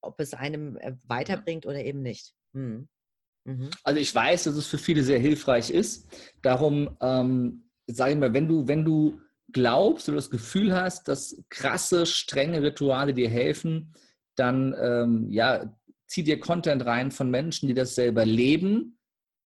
ob 0.00 0.20
es 0.20 0.34
einem 0.34 0.76
äh, 0.76 0.92
weiterbringt 1.06 1.66
oder 1.66 1.84
eben 1.84 2.02
nicht. 2.02 2.32
Hm. 2.52 2.88
Mhm. 3.44 3.70
Also 3.82 4.00
ich 4.00 4.14
weiß, 4.14 4.44
dass 4.44 4.54
es 4.56 4.66
für 4.66 4.78
viele 4.78 5.02
sehr 5.02 5.18
hilfreich 5.18 5.70
ist. 5.70 6.06
Darum 6.42 6.96
ähm, 7.00 7.64
sage 7.86 8.12
ich 8.12 8.18
mal, 8.18 8.32
wenn 8.32 8.48
du, 8.48 8.66
wenn 8.66 8.84
du 8.84 9.20
glaubst 9.54 10.08
oder 10.08 10.16
das 10.16 10.30
Gefühl 10.30 10.74
hast, 10.74 11.08
dass 11.08 11.42
krasse, 11.48 12.04
strenge 12.04 12.62
Rituale 12.62 13.14
dir 13.14 13.30
helfen, 13.30 13.94
dann 14.36 14.74
ähm, 14.78 15.30
ja, 15.30 15.74
zieh 16.06 16.24
dir 16.24 16.38
Content 16.38 16.84
rein 16.84 17.10
von 17.10 17.30
Menschen, 17.30 17.66
die 17.68 17.74
das 17.74 17.94
selber 17.94 18.26
leben, 18.26 18.98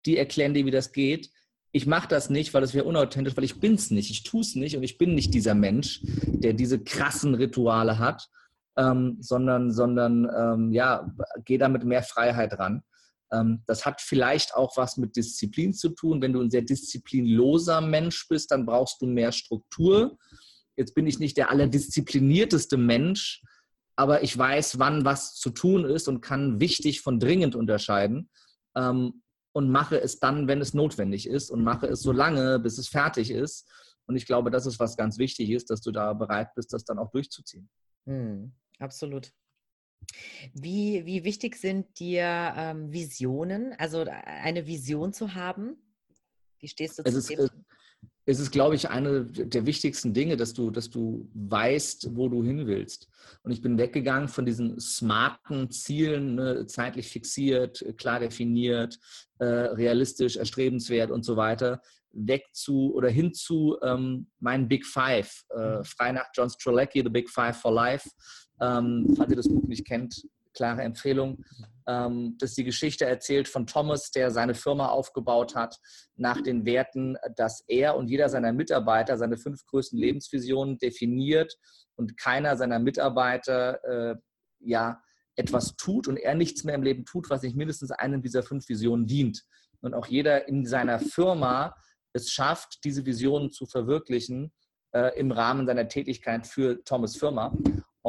die 0.05 0.17
erklären 0.17 0.55
dir, 0.55 0.67
wie 0.67 0.73
das 0.73 0.93
geht. 0.93 1.31
Ich 1.71 1.87
mache 1.87 2.09
das 2.09 2.31
nicht, 2.31 2.53
weil 2.53 2.65
es 2.65 2.75
wäre 2.75 2.87
unauthentisch, 2.87 3.37
weil 3.37 3.45
ich 3.45 3.63
es 3.63 3.91
nicht. 3.93 4.11
Ich 4.11 4.25
tue 4.25 4.41
es 4.41 4.57
nicht 4.57 4.77
und 4.77 4.83
ich 4.83 4.99
bin 4.99 5.15
nicht 5.15 5.33
dieser 5.33 5.55
Mensch, 5.55 6.01
der 6.03 6.55
diese 6.55 6.83
krassen 6.83 7.35
Rituale 7.35 8.01
hat 8.01 8.29
ähm, 8.79 9.17
sondern, 9.21 9.73
sondern 9.73 10.31
ähm, 10.35 10.73
ja, 10.73 11.13
geh 11.45 11.59
da 11.59 11.69
mit 11.69 11.85
mehr 11.85 12.03
Freiheit 12.03 12.59
ran. 12.59 12.83
Ähm, 13.33 13.63
das 13.67 13.85
hat 13.85 14.01
vielleicht 14.01 14.55
auch 14.55 14.77
was 14.77 14.97
mit 14.97 15.17
Disziplin 15.17 15.75
zu 15.75 15.91
tun. 15.91 16.23
Wenn 16.23 16.33
du 16.33 16.41
ein 16.41 16.51
sehr 16.51 16.63
disziplinloser 16.63 17.81
Mensch 17.81 18.27
bist, 18.29 18.51
dann 18.51 18.67
brauchst 18.67 19.01
du 19.01 19.07
mehr 19.07 19.33
Struktur. 19.33 20.19
Jetzt 20.77 20.95
bin 20.95 21.07
ich 21.07 21.19
nicht 21.19 21.37
der 21.37 21.51
allerdisziplinierteste 21.51 22.77
Mensch, 22.77 23.43
aber 23.97 24.23
ich 24.23 24.37
weiß, 24.37 24.79
wann 24.79 25.05
was 25.05 25.35
zu 25.35 25.51
tun 25.51 25.85
ist 25.85 26.09
und 26.09 26.21
kann 26.21 26.61
wichtig 26.61 27.01
von 27.01 27.19
dringend 27.19 27.57
unterscheiden 27.57 28.31
ähm, 28.77 29.23
und 29.53 29.71
mache 29.71 30.01
es 30.01 30.21
dann, 30.21 30.47
wenn 30.47 30.61
es 30.61 30.75
notwendig 30.75 31.27
ist 31.27 31.51
und 31.51 31.65
mache 31.65 31.87
es 31.87 32.01
so 32.01 32.13
lange, 32.13 32.61
bis 32.61 32.79
es 32.79 32.89
fertig 32.89 33.31
ist. 33.31 33.69
Und 34.07 34.17
ich 34.17 34.25
glaube, 34.25 34.51
das 34.51 34.67
ist 34.67 34.79
was 34.79 34.97
ganz 34.97 35.19
wichtig 35.19 35.51
ist, 35.51 35.69
dass 35.71 35.81
du 35.81 35.91
da 35.91 36.13
bereit 36.13 36.55
bist, 36.55 36.73
das 36.73 36.85
dann 36.85 36.99
auch 36.99 37.11
durchzuziehen. 37.11 37.69
Hm. 38.07 38.53
Absolut. 38.79 39.33
Wie, 40.53 41.05
wie 41.07 41.25
wichtig 41.25 41.57
sind 41.57 41.99
dir 41.99 42.55
ähm, 42.57 42.93
Visionen, 42.93 43.75
also 43.79 44.03
äh, 44.03 44.11
eine 44.11 44.67
Vision 44.67 45.13
zu 45.13 45.35
haben? 45.35 45.77
Wie 46.59 46.69
stehst 46.69 46.99
du 46.99 47.05
zu 47.05 47.11
dem? 47.11 47.41
Ist, 47.41 47.53
es 48.29 48.41
ist, 48.41 48.51
glaube 48.51 48.75
ich, 48.75 48.91
eine 48.91 49.25
der 49.25 49.65
wichtigsten 49.65 50.13
Dinge, 50.13 50.37
dass 50.37 50.53
du, 50.53 50.71
dass 50.71 50.91
du 50.91 51.31
weißt, 51.33 52.15
wo 52.15 52.29
du 52.29 52.45
hin 52.45 52.67
willst. 52.67 53.09
Und 53.43 53.53
ich 53.53 53.63
bin 53.63 53.79
weggegangen 53.79 54.29
von 54.29 54.45
diesen 54.45 54.79
smarten 54.79 55.71
Zielen, 55.71 56.35
ne, 56.35 56.67
zeitlich 56.67 57.09
fixiert, 57.09 57.83
klar 57.97 58.21
definiert, 58.21 58.99
äh, 59.39 59.47
realistisch, 59.47 60.37
erstrebenswert 60.37 61.11
und 61.11 61.25
so 61.25 61.39
weiter, 61.39 61.81
weg 62.13 62.45
zu 62.53 62.95
oder 62.95 63.09
hin 63.09 63.33
zu 63.33 63.79
ähm, 63.83 64.31
meinen 64.41 64.69
Big 64.69 64.85
Five. 64.85 65.45
Äh, 65.57 65.79
mhm. 65.79 65.85
frei 65.85 66.13
nach 66.13 66.27
John 66.35 66.51
Strzelecki, 66.51 67.01
The 67.03 67.09
Big 67.09 67.31
Five 67.31 67.57
for 67.57 67.73
Life. 67.73 68.11
Ähm, 68.61 69.15
falls 69.17 69.31
ihr 69.31 69.37
das 69.37 69.49
Buch 69.49 69.67
nicht 69.69 69.87
kennt, 69.87 70.27
klare 70.53 70.83
Empfehlung. 70.83 71.45
Ähm, 71.87 72.37
das 72.39 72.55
die 72.55 72.65
Geschichte 72.65 73.05
erzählt 73.05 73.49
von 73.49 73.67
Thomas, 73.67 74.11
der 74.11 74.31
seine 74.31 74.55
Firma 74.55 74.89
aufgebaut 74.89 75.55
hat, 75.55 75.79
nach 76.17 76.41
den 76.41 76.65
Werten, 76.65 77.17
dass 77.37 77.65
er 77.69 77.97
und 77.97 78.09
jeder 78.09 78.29
seiner 78.29 78.53
Mitarbeiter 78.53 79.17
seine 79.17 79.37
fünf 79.37 79.65
größten 79.67 79.99
Lebensvisionen 79.99 80.79
definiert 80.79 81.57
und 81.97 82.17
keiner 82.19 82.57
seiner 82.57 82.79
Mitarbeiter 82.79 83.83
äh, 83.85 84.17
ja 84.61 85.01
etwas 85.37 85.77
tut 85.77 86.09
und 86.09 86.17
er 86.17 86.35
nichts 86.35 86.65
mehr 86.65 86.75
im 86.75 86.83
Leben 86.83 87.05
tut, 87.05 87.31
was 87.31 87.43
nicht 87.43 87.57
mindestens 87.57 87.93
einem 87.93 88.23
dieser 88.23 88.43
fünf 88.43 88.69
Visionen 88.69 89.07
dient. 89.07 89.45
Und 89.81 89.95
auch 89.95 90.07
jeder 90.07 90.49
in 90.49 90.67
seiner 90.67 90.99
Firma 90.99 91.77
es 92.13 92.31
schafft, 92.31 92.85
diese 92.85 93.07
Visionen 93.07 93.53
zu 93.53 93.67
verwirklichen 93.67 94.53
äh, 94.93 95.17
im 95.19 95.31
Rahmen 95.31 95.67
seiner 95.67 95.89
Tätigkeit 95.89 96.47
für 96.47 96.83
Thomas 96.85 97.17
Firma. 97.17 97.57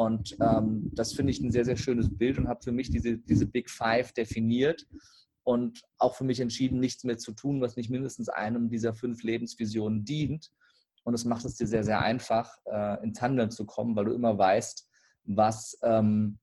Und 0.00 0.34
ähm, 0.40 0.90
das 0.94 1.12
finde 1.12 1.30
ich 1.30 1.40
ein 1.40 1.52
sehr, 1.52 1.66
sehr 1.66 1.76
schönes 1.76 2.08
Bild 2.08 2.38
und 2.38 2.48
habe 2.48 2.62
für 2.62 2.72
mich 2.72 2.88
diese, 2.88 3.18
diese 3.18 3.44
Big 3.44 3.68
Five 3.68 4.12
definiert 4.12 4.86
und 5.44 5.82
auch 5.98 6.14
für 6.14 6.24
mich 6.24 6.40
entschieden, 6.40 6.80
nichts 6.80 7.04
mehr 7.04 7.18
zu 7.18 7.32
tun, 7.32 7.60
was 7.60 7.76
nicht 7.76 7.90
mindestens 7.90 8.30
einem 8.30 8.70
dieser 8.70 8.94
fünf 8.94 9.22
Lebensvisionen 9.22 10.06
dient. 10.06 10.50
Und 11.04 11.12
es 11.12 11.26
macht 11.26 11.44
es 11.44 11.56
dir 11.56 11.66
sehr, 11.66 11.84
sehr 11.84 12.00
einfach, 12.00 12.56
äh, 12.64 13.04
ins 13.04 13.20
Handeln 13.20 13.50
zu 13.50 13.66
kommen, 13.66 13.94
weil 13.94 14.06
du 14.06 14.14
immer 14.14 14.38
weißt, 14.38 14.88
was, 15.24 15.78
ähm, 15.82 16.38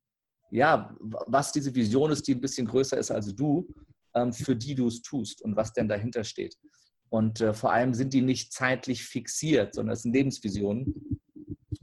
ja, 0.51 0.95
was 0.99 1.51
diese 1.51 1.73
Vision 1.73 2.11
ist, 2.11 2.27
die 2.27 2.35
ein 2.35 2.41
bisschen 2.41 2.67
größer 2.67 2.99
ist 2.99 3.09
als 3.09 3.33
du, 3.33 3.67
ähm, 4.13 4.33
für 4.33 4.55
die 4.55 4.75
du 4.75 4.85
es 4.85 5.01
tust 5.01 5.41
und 5.41 5.55
was 5.55 5.73
denn 5.73 5.87
dahinter 5.87 6.23
steht. 6.23 6.55
Und 7.09 7.41
äh, 7.41 7.55
vor 7.55 7.71
allem 7.71 7.95
sind 7.95 8.13
die 8.13 8.21
nicht 8.21 8.53
zeitlich 8.53 9.03
fixiert, 9.03 9.73
sondern 9.73 9.93
es 9.93 10.03
sind 10.03 10.13
Lebensvisionen. 10.13 10.93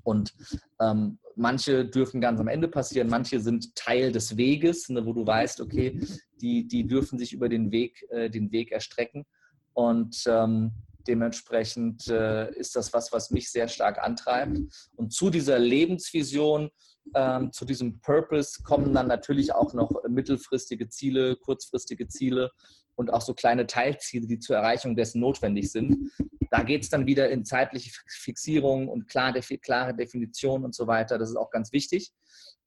Und 0.04 0.34
ähm, 0.80 1.18
manche 1.34 1.84
dürfen 1.84 2.20
ganz 2.20 2.40
am 2.40 2.49
Ende 2.49 2.68
passieren, 2.68 3.08
manche 3.08 3.40
sind 3.40 3.75
Teil 3.75 4.12
des 4.12 4.37
Weges, 4.37 4.88
ne, 4.88 5.04
wo 5.04 5.12
du 5.12 5.26
weißt, 5.26 5.61
okay, 5.61 6.00
die, 6.40 6.68
die 6.68 6.87
dürfen 6.87 7.18
sich 7.18 7.32
über 7.32 7.49
den 7.49 7.73
Weg, 7.73 8.06
äh, 8.11 8.30
den 8.30 8.52
Weg 8.52 8.70
erstrecken. 8.70 9.25
Und 9.73 10.23
ähm, 10.26 10.70
dementsprechend 11.08 12.06
äh, 12.08 12.52
ist 12.54 12.76
das 12.76 12.92
was, 12.92 13.12
was 13.12 13.30
mich 13.30 13.50
sehr 13.50 13.68
stark 13.68 13.99
antreibt. 13.99 14.58
Und 14.96 15.12
zu 15.12 15.30
dieser 15.30 15.58
Lebensvision, 15.58 16.70
ähm, 17.14 17.52
zu 17.52 17.64
diesem 17.64 18.00
Purpose 18.00 18.62
kommen 18.62 18.94
dann 18.94 19.08
natürlich 19.08 19.54
auch 19.54 19.75
noch 19.75 19.90
mittelfristige 20.08 20.88
Ziele, 20.88 21.37
kurzfristige 21.37 22.08
Ziele 22.08 22.50
und 22.97 23.13
auch 23.13 23.21
so 23.21 23.35
kleine 23.35 23.67
Teilziele, 23.67 24.27
die 24.27 24.39
zur 24.39 24.57
Erreichung 24.57 24.97
dessen 24.97 25.21
notwendig 25.21 25.71
sind. 25.73 26.11
Da 26.51 26.63
geht 26.63 26.83
es 26.83 26.91
dann 26.91 27.07
wieder 27.07 27.31
in 27.31 27.45
zeitliche 27.45 27.91
Fixierung 28.07 28.89
und 28.89 29.09
klare, 29.09 29.41
klare 29.41 29.95
Definition 29.95 30.65
und 30.65 30.75
so 30.75 30.87
weiter. 30.87 31.19
Das 31.19 31.31
ist 31.31 31.37
auch 31.37 31.51
ganz 31.51 31.73
wichtig. 31.73 32.13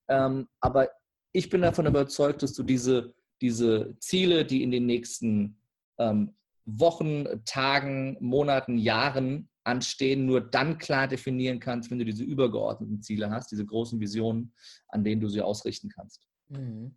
Ähm, 0.09 0.47
aber 0.59 0.89
ich 1.31 1.49
bin 1.49 1.61
davon 1.61 1.85
überzeugt, 1.85 2.43
dass 2.43 2.53
du 2.53 2.63
diese, 2.63 3.13
diese 3.41 3.95
Ziele, 3.99 4.45
die 4.45 4.63
in 4.63 4.71
den 4.71 4.85
nächsten 4.85 5.59
ähm, 5.97 6.35
Wochen, 6.65 7.25
Tagen, 7.45 8.17
Monaten, 8.19 8.77
Jahren 8.77 9.49
anstehen, 9.63 10.25
nur 10.25 10.41
dann 10.41 10.77
klar 10.77 11.07
definieren 11.07 11.59
kannst, 11.59 11.91
wenn 11.91 11.99
du 11.99 12.05
diese 12.05 12.23
übergeordneten 12.23 13.01
Ziele 13.01 13.29
hast, 13.29 13.51
diese 13.51 13.65
großen 13.65 13.99
Visionen, 13.99 14.53
an 14.87 15.03
denen 15.03 15.21
du 15.21 15.29
sie 15.29 15.41
ausrichten 15.41 15.89
kannst. 15.89 16.27
Mhm. 16.49 16.95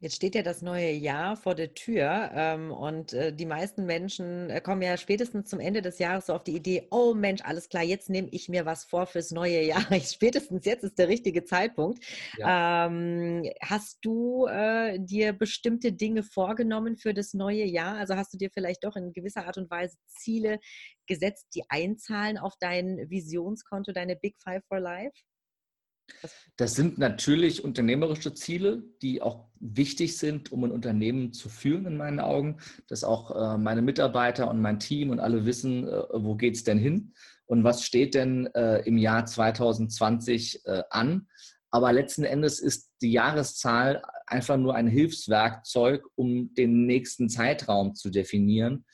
Jetzt 0.00 0.16
steht 0.16 0.34
ja 0.34 0.42
das 0.42 0.62
neue 0.62 0.90
Jahr 0.90 1.36
vor 1.36 1.54
der 1.54 1.74
Tür 1.74 2.30
ähm, 2.34 2.70
und 2.70 3.12
äh, 3.12 3.32
die 3.32 3.46
meisten 3.46 3.84
Menschen 3.86 4.50
äh, 4.50 4.60
kommen 4.60 4.82
ja 4.82 4.96
spätestens 4.96 5.48
zum 5.48 5.60
Ende 5.60 5.82
des 5.82 5.98
Jahres 5.98 6.26
so 6.26 6.34
auf 6.34 6.44
die 6.44 6.56
Idee, 6.56 6.86
oh 6.90 7.14
Mensch, 7.14 7.42
alles 7.42 7.68
klar, 7.68 7.82
jetzt 7.82 8.10
nehme 8.10 8.28
ich 8.30 8.48
mir 8.48 8.66
was 8.66 8.84
vor 8.84 9.06
fürs 9.06 9.30
neue 9.30 9.62
Jahr. 9.62 9.82
spätestens 10.00 10.64
jetzt 10.64 10.84
ist 10.84 10.98
der 10.98 11.08
richtige 11.08 11.44
Zeitpunkt. 11.44 12.04
Ja. 12.36 12.86
Ähm, 12.86 13.50
hast 13.60 13.98
du 14.02 14.46
äh, 14.46 14.98
dir 14.98 15.32
bestimmte 15.32 15.92
Dinge 15.92 16.22
vorgenommen 16.22 16.96
für 16.96 17.14
das 17.14 17.34
neue 17.34 17.64
Jahr? 17.64 17.96
Also 17.96 18.16
hast 18.16 18.32
du 18.32 18.38
dir 18.38 18.50
vielleicht 18.50 18.84
doch 18.84 18.96
in 18.96 19.12
gewisser 19.12 19.46
Art 19.46 19.58
und 19.58 19.70
Weise 19.70 19.96
Ziele 20.06 20.60
gesetzt, 21.06 21.48
die 21.54 21.64
einzahlen 21.68 22.38
auf 22.38 22.54
dein 22.60 22.98
Visionskonto, 23.08 23.92
deine 23.92 24.16
Big 24.16 24.36
Five 24.42 24.62
for 24.68 24.80
Life? 24.80 25.12
Das 26.56 26.74
sind 26.74 26.98
natürlich 26.98 27.62
unternehmerische 27.62 28.34
Ziele, 28.34 28.82
die 29.00 29.22
auch 29.22 29.46
wichtig 29.60 30.16
sind, 30.16 30.50
um 30.50 30.64
ein 30.64 30.72
Unternehmen 30.72 31.32
zu 31.32 31.48
führen, 31.48 31.86
in 31.86 31.96
meinen 31.96 32.20
Augen, 32.20 32.58
dass 32.88 33.04
auch 33.04 33.30
äh, 33.30 33.58
meine 33.58 33.82
Mitarbeiter 33.82 34.50
und 34.50 34.60
mein 34.60 34.80
Team 34.80 35.10
und 35.10 35.20
alle 35.20 35.46
wissen, 35.46 35.86
äh, 35.86 36.02
wo 36.12 36.34
geht 36.34 36.56
es 36.56 36.64
denn 36.64 36.78
hin 36.78 37.12
und 37.46 37.64
was 37.64 37.84
steht 37.84 38.14
denn 38.14 38.46
äh, 38.54 38.80
im 38.80 38.98
Jahr 38.98 39.24
2020 39.24 40.66
äh, 40.66 40.82
an. 40.90 41.28
Aber 41.70 41.92
letzten 41.92 42.24
Endes 42.24 42.60
ist 42.60 42.92
die 43.02 43.12
Jahreszahl 43.12 44.02
einfach 44.26 44.56
nur 44.56 44.74
ein 44.74 44.86
Hilfswerkzeug, 44.86 46.06
um 46.14 46.54
den 46.54 46.86
nächsten 46.86 47.28
Zeitraum 47.28 47.94
zu 47.94 48.10
definieren. 48.10 48.84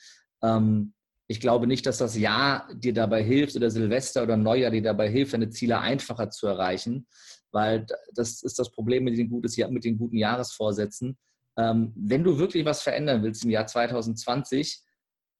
Ähm, 0.41 0.93
ich 1.27 1.39
glaube 1.39 1.67
nicht, 1.67 1.85
dass 1.85 1.97
das 1.97 2.15
Jahr 2.15 2.71
dir 2.73 2.93
dabei 2.93 3.23
hilft 3.23 3.55
oder 3.55 3.71
Silvester 3.71 4.23
oder 4.23 4.37
Neujahr 4.37 4.71
dir 4.71 4.83
dabei 4.83 5.09
hilft, 5.09 5.33
deine 5.33 5.49
Ziele 5.49 5.79
einfacher 5.79 6.29
zu 6.29 6.47
erreichen, 6.47 7.07
weil 7.51 7.85
das 8.13 8.43
ist 8.43 8.59
das 8.59 8.71
Problem 8.71 9.03
mit 9.03 9.17
den, 9.17 9.29
gutes, 9.29 9.57
mit 9.57 9.85
den 9.85 9.97
guten 9.97 10.17
Jahresvorsätzen. 10.17 11.17
Ähm, 11.57 11.93
wenn 11.95 12.23
du 12.23 12.37
wirklich 12.37 12.65
was 12.65 12.83
verändern 12.83 13.23
willst 13.23 13.43
im 13.43 13.49
Jahr 13.49 13.65
2020, 13.65 14.83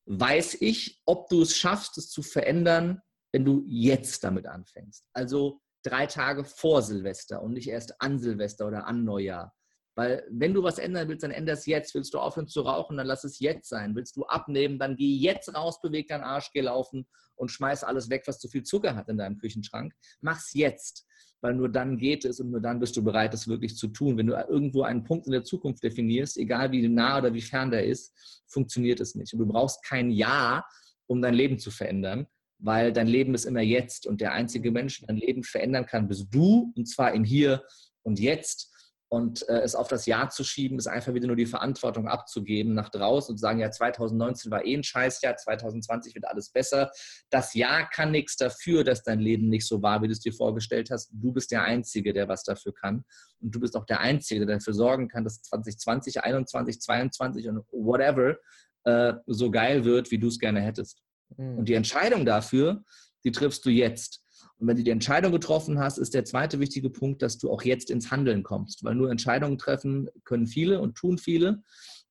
weiß 0.05 0.57
ich, 0.61 1.01
ob 1.05 1.29
du 1.29 1.41
es 1.41 1.55
schaffst, 1.55 1.97
es 1.97 2.09
zu 2.09 2.23
verändern, 2.23 3.01
wenn 3.31 3.45
du 3.45 3.63
jetzt 3.67 4.23
damit 4.23 4.47
anfängst. 4.47 5.05
Also 5.13 5.61
drei 5.83 6.07
Tage 6.07 6.45
vor 6.45 6.81
Silvester 6.81 7.41
und 7.41 7.53
nicht 7.53 7.67
erst 7.67 8.01
an 8.01 8.17
Silvester 8.17 8.67
oder 8.67 8.87
an 8.87 9.03
Neujahr. 9.03 9.53
Weil 9.95 10.27
wenn 10.29 10.53
du 10.53 10.61
was 10.61 10.77
ändern 10.77 11.07
willst, 11.07 11.23
dann 11.23 11.31
änder 11.31 11.53
es 11.53 11.65
jetzt. 11.65 11.95
Willst 11.95 12.13
du 12.13 12.19
aufhören 12.19 12.47
zu 12.47 12.61
rauchen, 12.61 12.97
dann 12.97 13.07
lass 13.07 13.23
es 13.23 13.39
jetzt 13.39 13.69
sein. 13.69 13.95
Willst 13.95 14.17
du 14.17 14.25
abnehmen, 14.25 14.77
dann 14.77 14.97
geh 14.97 15.15
jetzt 15.15 15.53
raus, 15.55 15.81
beweg 15.81 16.07
deinen 16.07 16.23
Arsch, 16.23 16.51
geh 16.51 16.61
laufen 16.61 17.07
und 17.35 17.49
schmeiß 17.49 17.83
alles 17.83 18.09
weg, 18.09 18.23
was 18.25 18.39
zu 18.39 18.49
viel 18.49 18.63
Zucker 18.63 18.95
hat 18.95 19.07
in 19.09 19.17
deinem 19.17 19.37
Küchenschrank. 19.37 19.93
Mach's 20.21 20.53
jetzt, 20.53 21.05
weil 21.41 21.53
nur 21.53 21.69
dann 21.69 21.97
geht 21.97 22.25
es 22.25 22.39
und 22.39 22.51
nur 22.51 22.61
dann 22.61 22.79
bist 22.79 22.97
du 22.97 23.03
bereit, 23.03 23.33
es 23.33 23.47
wirklich 23.47 23.77
zu 23.77 23.87
tun. 23.87 24.17
Wenn 24.17 24.27
du 24.27 24.33
irgendwo 24.33 24.83
einen 24.83 25.03
Punkt 25.03 25.27
in 25.27 25.31
der 25.31 25.43
Zukunft 25.43 25.83
definierst, 25.83 26.37
egal 26.37 26.71
wie 26.71 26.87
nah 26.87 27.19
oder 27.19 27.33
wie 27.33 27.41
fern 27.41 27.71
der 27.71 27.85
ist, 27.85 28.13
funktioniert 28.47 28.99
es 28.99 29.15
nicht. 29.15 29.33
Und 29.33 29.39
du 29.39 29.45
brauchst 29.45 29.83
kein 29.83 30.11
Ja, 30.11 30.65
um 31.07 31.21
dein 31.21 31.33
Leben 31.33 31.57
zu 31.57 31.71
verändern, 31.71 32.27
weil 32.57 32.91
dein 32.91 33.07
Leben 33.07 33.33
ist 33.33 33.45
immer 33.45 33.61
jetzt 33.61 34.07
und 34.07 34.21
der 34.21 34.33
einzige 34.33 34.71
Mensch, 34.71 34.99
der 34.99 35.07
dein 35.07 35.17
Leben 35.17 35.43
verändern 35.43 35.85
kann, 35.85 36.07
bist 36.07 36.27
du 36.31 36.73
und 36.75 36.87
zwar 36.87 37.13
im 37.13 37.23
Hier 37.23 37.63
und 38.01 38.19
Jetzt. 38.19 38.73
Und 39.07 39.47
äh, 39.47 39.59
es 39.61 39.75
auf 39.75 39.87
das 39.87 40.07
Jahr 40.07 40.29
zu 40.29 40.43
schieben, 40.43 40.79
ist 40.79 40.87
einfach 40.87 41.13
wieder 41.13 41.27
nur 41.27 41.35
die 41.35 41.45
Verantwortung 41.45 42.07
abzugeben 42.07 42.73
nach 42.73 42.89
draußen 42.89 43.33
und 43.33 43.37
zu 43.37 43.41
sagen, 43.41 43.59
ja, 43.59 43.69
2019 43.69 44.51
war 44.51 44.65
eh 44.65 44.75
ein 44.75 44.83
Scheißjahr, 44.83 45.37
2020 45.37 46.15
wird 46.15 46.25
alles 46.25 46.49
besser. 46.49 46.91
Das 47.29 47.53
Jahr 47.53 47.87
kann 47.89 48.11
nichts 48.11 48.35
dafür, 48.35 48.83
dass 48.83 49.03
dein 49.03 49.19
Leben 49.19 49.47
nicht 49.47 49.67
so 49.67 49.81
war, 49.81 50.01
wie 50.01 50.07
du 50.07 50.13
es 50.13 50.21
dir 50.21 50.33
vorgestellt 50.33 50.89
hast. 50.89 51.11
Du 51.13 51.31
bist 51.31 51.51
der 51.51 51.63
Einzige, 51.63 52.13
der 52.13 52.27
was 52.27 52.43
dafür 52.43 52.73
kann. 52.73 53.05
Und 53.39 53.53
du 53.53 53.59
bist 53.59 53.77
auch 53.77 53.85
der 53.85 53.99
Einzige, 53.99 54.45
der 54.45 54.57
dafür 54.57 54.73
sorgen 54.73 55.07
kann, 55.07 55.23
dass 55.23 55.41
2020, 55.43 56.13
2021, 56.13 56.81
2022 56.81 57.49
und 57.49 57.63
whatever 57.71 58.37
äh, 58.85 59.13
so 59.27 59.51
geil 59.51 59.85
wird, 59.85 60.09
wie 60.09 60.17
du 60.17 60.27
es 60.27 60.39
gerne 60.39 60.61
hättest. 60.61 61.01
Mhm. 61.37 61.59
Und 61.59 61.69
die 61.69 61.75
Entscheidung 61.75 62.25
dafür, 62.25 62.83
die 63.23 63.31
triffst 63.31 63.65
du 63.65 63.69
jetzt. 63.69 64.24
Und 64.57 64.67
wenn 64.67 64.77
du 64.77 64.83
die 64.83 64.91
Entscheidung 64.91 65.31
getroffen 65.31 65.79
hast, 65.79 65.97
ist 65.97 66.13
der 66.13 66.25
zweite 66.25 66.59
wichtige 66.59 66.89
Punkt, 66.89 67.21
dass 67.21 67.37
du 67.37 67.51
auch 67.51 67.63
jetzt 67.63 67.89
ins 67.89 68.11
Handeln 68.11 68.43
kommst. 68.43 68.83
Weil 68.83 68.95
nur 68.95 69.11
Entscheidungen 69.11 69.57
treffen 69.57 70.09
können 70.23 70.47
viele 70.47 70.79
und 70.79 70.95
tun 70.95 71.17
viele. 71.17 71.63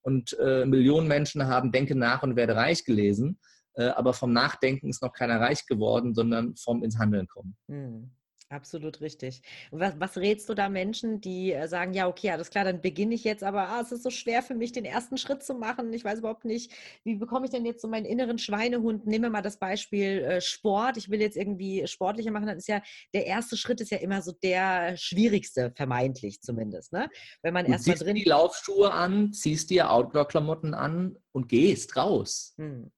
Und 0.02 0.36
äh, 0.38 0.66
Millionen 0.66 1.08
Menschen 1.08 1.46
haben 1.46 1.72
Denke 1.72 1.94
nach 1.94 2.22
und 2.22 2.36
werde 2.36 2.56
reich 2.56 2.84
gelesen. 2.84 3.38
Äh, 3.74 3.86
aber 3.86 4.12
vom 4.12 4.32
Nachdenken 4.32 4.88
ist 4.88 5.02
noch 5.02 5.12
keiner 5.12 5.40
reich 5.40 5.66
geworden, 5.66 6.14
sondern 6.14 6.54
vom 6.56 6.82
ins 6.82 6.98
Handeln 6.98 7.26
kommen. 7.26 7.56
Hm. 7.68 8.10
Absolut 8.50 9.00
richtig. 9.00 9.42
Was, 9.70 9.98
was 9.98 10.18
rätst 10.18 10.48
du 10.48 10.54
da 10.54 10.68
Menschen, 10.68 11.20
die 11.20 11.52
äh, 11.52 11.66
sagen, 11.66 11.94
ja, 11.94 12.06
okay, 12.06 12.30
alles 12.30 12.50
klar, 12.50 12.64
dann 12.64 12.82
beginne 12.82 13.14
ich 13.14 13.24
jetzt, 13.24 13.42
aber 13.42 13.68
ah, 13.68 13.80
es 13.80 13.90
ist 13.90 14.02
so 14.02 14.10
schwer 14.10 14.42
für 14.42 14.54
mich, 14.54 14.70
den 14.70 14.84
ersten 14.84 15.16
Schritt 15.16 15.42
zu 15.42 15.54
machen. 15.54 15.92
Ich 15.92 16.04
weiß 16.04 16.18
überhaupt 16.18 16.44
nicht, 16.44 16.70
wie 17.04 17.14
bekomme 17.14 17.46
ich 17.46 17.50
denn 17.50 17.64
jetzt 17.64 17.80
so 17.80 17.88
meinen 17.88 18.04
inneren 18.04 18.38
Schweinehund? 18.38 19.06
Nehmen 19.06 19.24
wir 19.24 19.30
mal 19.30 19.42
das 19.42 19.58
Beispiel 19.58 20.22
äh, 20.22 20.40
Sport. 20.40 20.98
Ich 20.98 21.08
will 21.08 21.20
jetzt 21.20 21.36
irgendwie 21.36 21.86
sportlicher 21.86 22.30
machen, 22.30 22.46
dann 22.46 22.58
ist 22.58 22.68
ja 22.68 22.82
der 23.14 23.26
erste 23.26 23.56
Schritt 23.56 23.80
ist 23.80 23.90
ja 23.90 23.98
immer 23.98 24.20
so 24.20 24.32
der 24.32 24.96
schwierigste, 24.98 25.72
vermeintlich 25.74 26.40
zumindest. 26.42 26.92
Ne? 26.92 27.08
Wenn 27.42 27.54
man 27.54 27.64
erstmal 27.64 27.96
drin. 27.96 28.14
die 28.14 28.24
Laufschuhe 28.24 28.92
an, 28.92 29.32
ziehst 29.32 29.70
dir 29.70 29.90
Outdoor-Klamotten 29.90 30.74
an 30.74 31.16
und 31.32 31.48
gehst 31.48 31.96
raus. 31.96 32.54
Hm. 32.58 32.92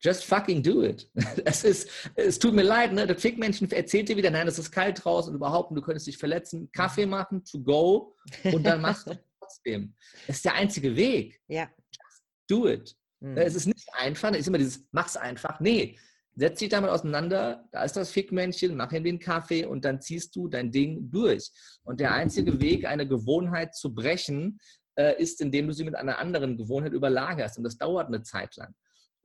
Just 0.00 0.24
fucking 0.24 0.62
do 0.62 0.82
it. 0.82 1.10
Es, 1.44 1.64
ist, 1.64 1.90
es 2.14 2.38
tut 2.38 2.54
mir 2.54 2.62
leid, 2.62 2.92
ne? 2.92 3.06
das 3.06 3.20
Fickmännchen 3.20 3.70
erzählt 3.70 4.08
dir 4.08 4.16
wieder, 4.16 4.30
nein, 4.30 4.46
es 4.46 4.58
ist 4.58 4.70
kalt 4.70 5.04
draußen 5.04 5.30
und 5.30 5.36
überhaupt, 5.36 5.76
du 5.76 5.82
könntest 5.82 6.06
dich 6.06 6.18
verletzen. 6.18 6.70
Kaffee 6.72 7.04
mhm. 7.06 7.10
machen, 7.10 7.44
to 7.44 7.60
go 7.60 8.14
und 8.44 8.64
dann 8.64 8.80
machst 8.80 9.08
du 9.08 9.18
trotzdem. 9.40 9.94
Das 10.26 10.36
ist 10.36 10.44
der 10.44 10.54
einzige 10.54 10.94
Weg. 10.94 11.40
Ja. 11.48 11.68
Just 11.90 12.22
do 12.48 12.68
it. 12.68 12.96
Mhm. 13.20 13.36
Es 13.36 13.54
ist 13.54 13.66
nicht 13.66 13.88
einfach, 13.94 14.30
es 14.32 14.40
ist 14.40 14.48
immer 14.48 14.58
dieses, 14.58 14.86
mach's 14.92 15.16
einfach. 15.16 15.58
Nee, 15.58 15.98
setz 16.36 16.60
dich 16.60 16.68
damit 16.68 16.90
auseinander, 16.90 17.66
da 17.72 17.82
ist 17.82 17.96
das 17.96 18.12
Fickmännchen, 18.12 18.76
mach 18.76 18.92
ihm 18.92 19.02
den 19.02 19.18
Kaffee 19.18 19.64
und 19.64 19.84
dann 19.84 20.00
ziehst 20.00 20.36
du 20.36 20.46
dein 20.46 20.70
Ding 20.70 21.10
durch. 21.10 21.50
Und 21.82 21.98
der 21.98 22.12
einzige 22.12 22.60
Weg, 22.60 22.86
eine 22.86 23.08
Gewohnheit 23.08 23.74
zu 23.74 23.92
brechen, 23.92 24.60
äh, 24.94 25.20
ist, 25.20 25.40
indem 25.40 25.66
du 25.66 25.74
sie 25.74 25.84
mit 25.84 25.96
einer 25.96 26.18
anderen 26.18 26.56
Gewohnheit 26.56 26.92
überlagerst. 26.92 27.58
Und 27.58 27.64
das 27.64 27.76
dauert 27.76 28.06
eine 28.06 28.22
Zeit 28.22 28.54
lang. 28.56 28.72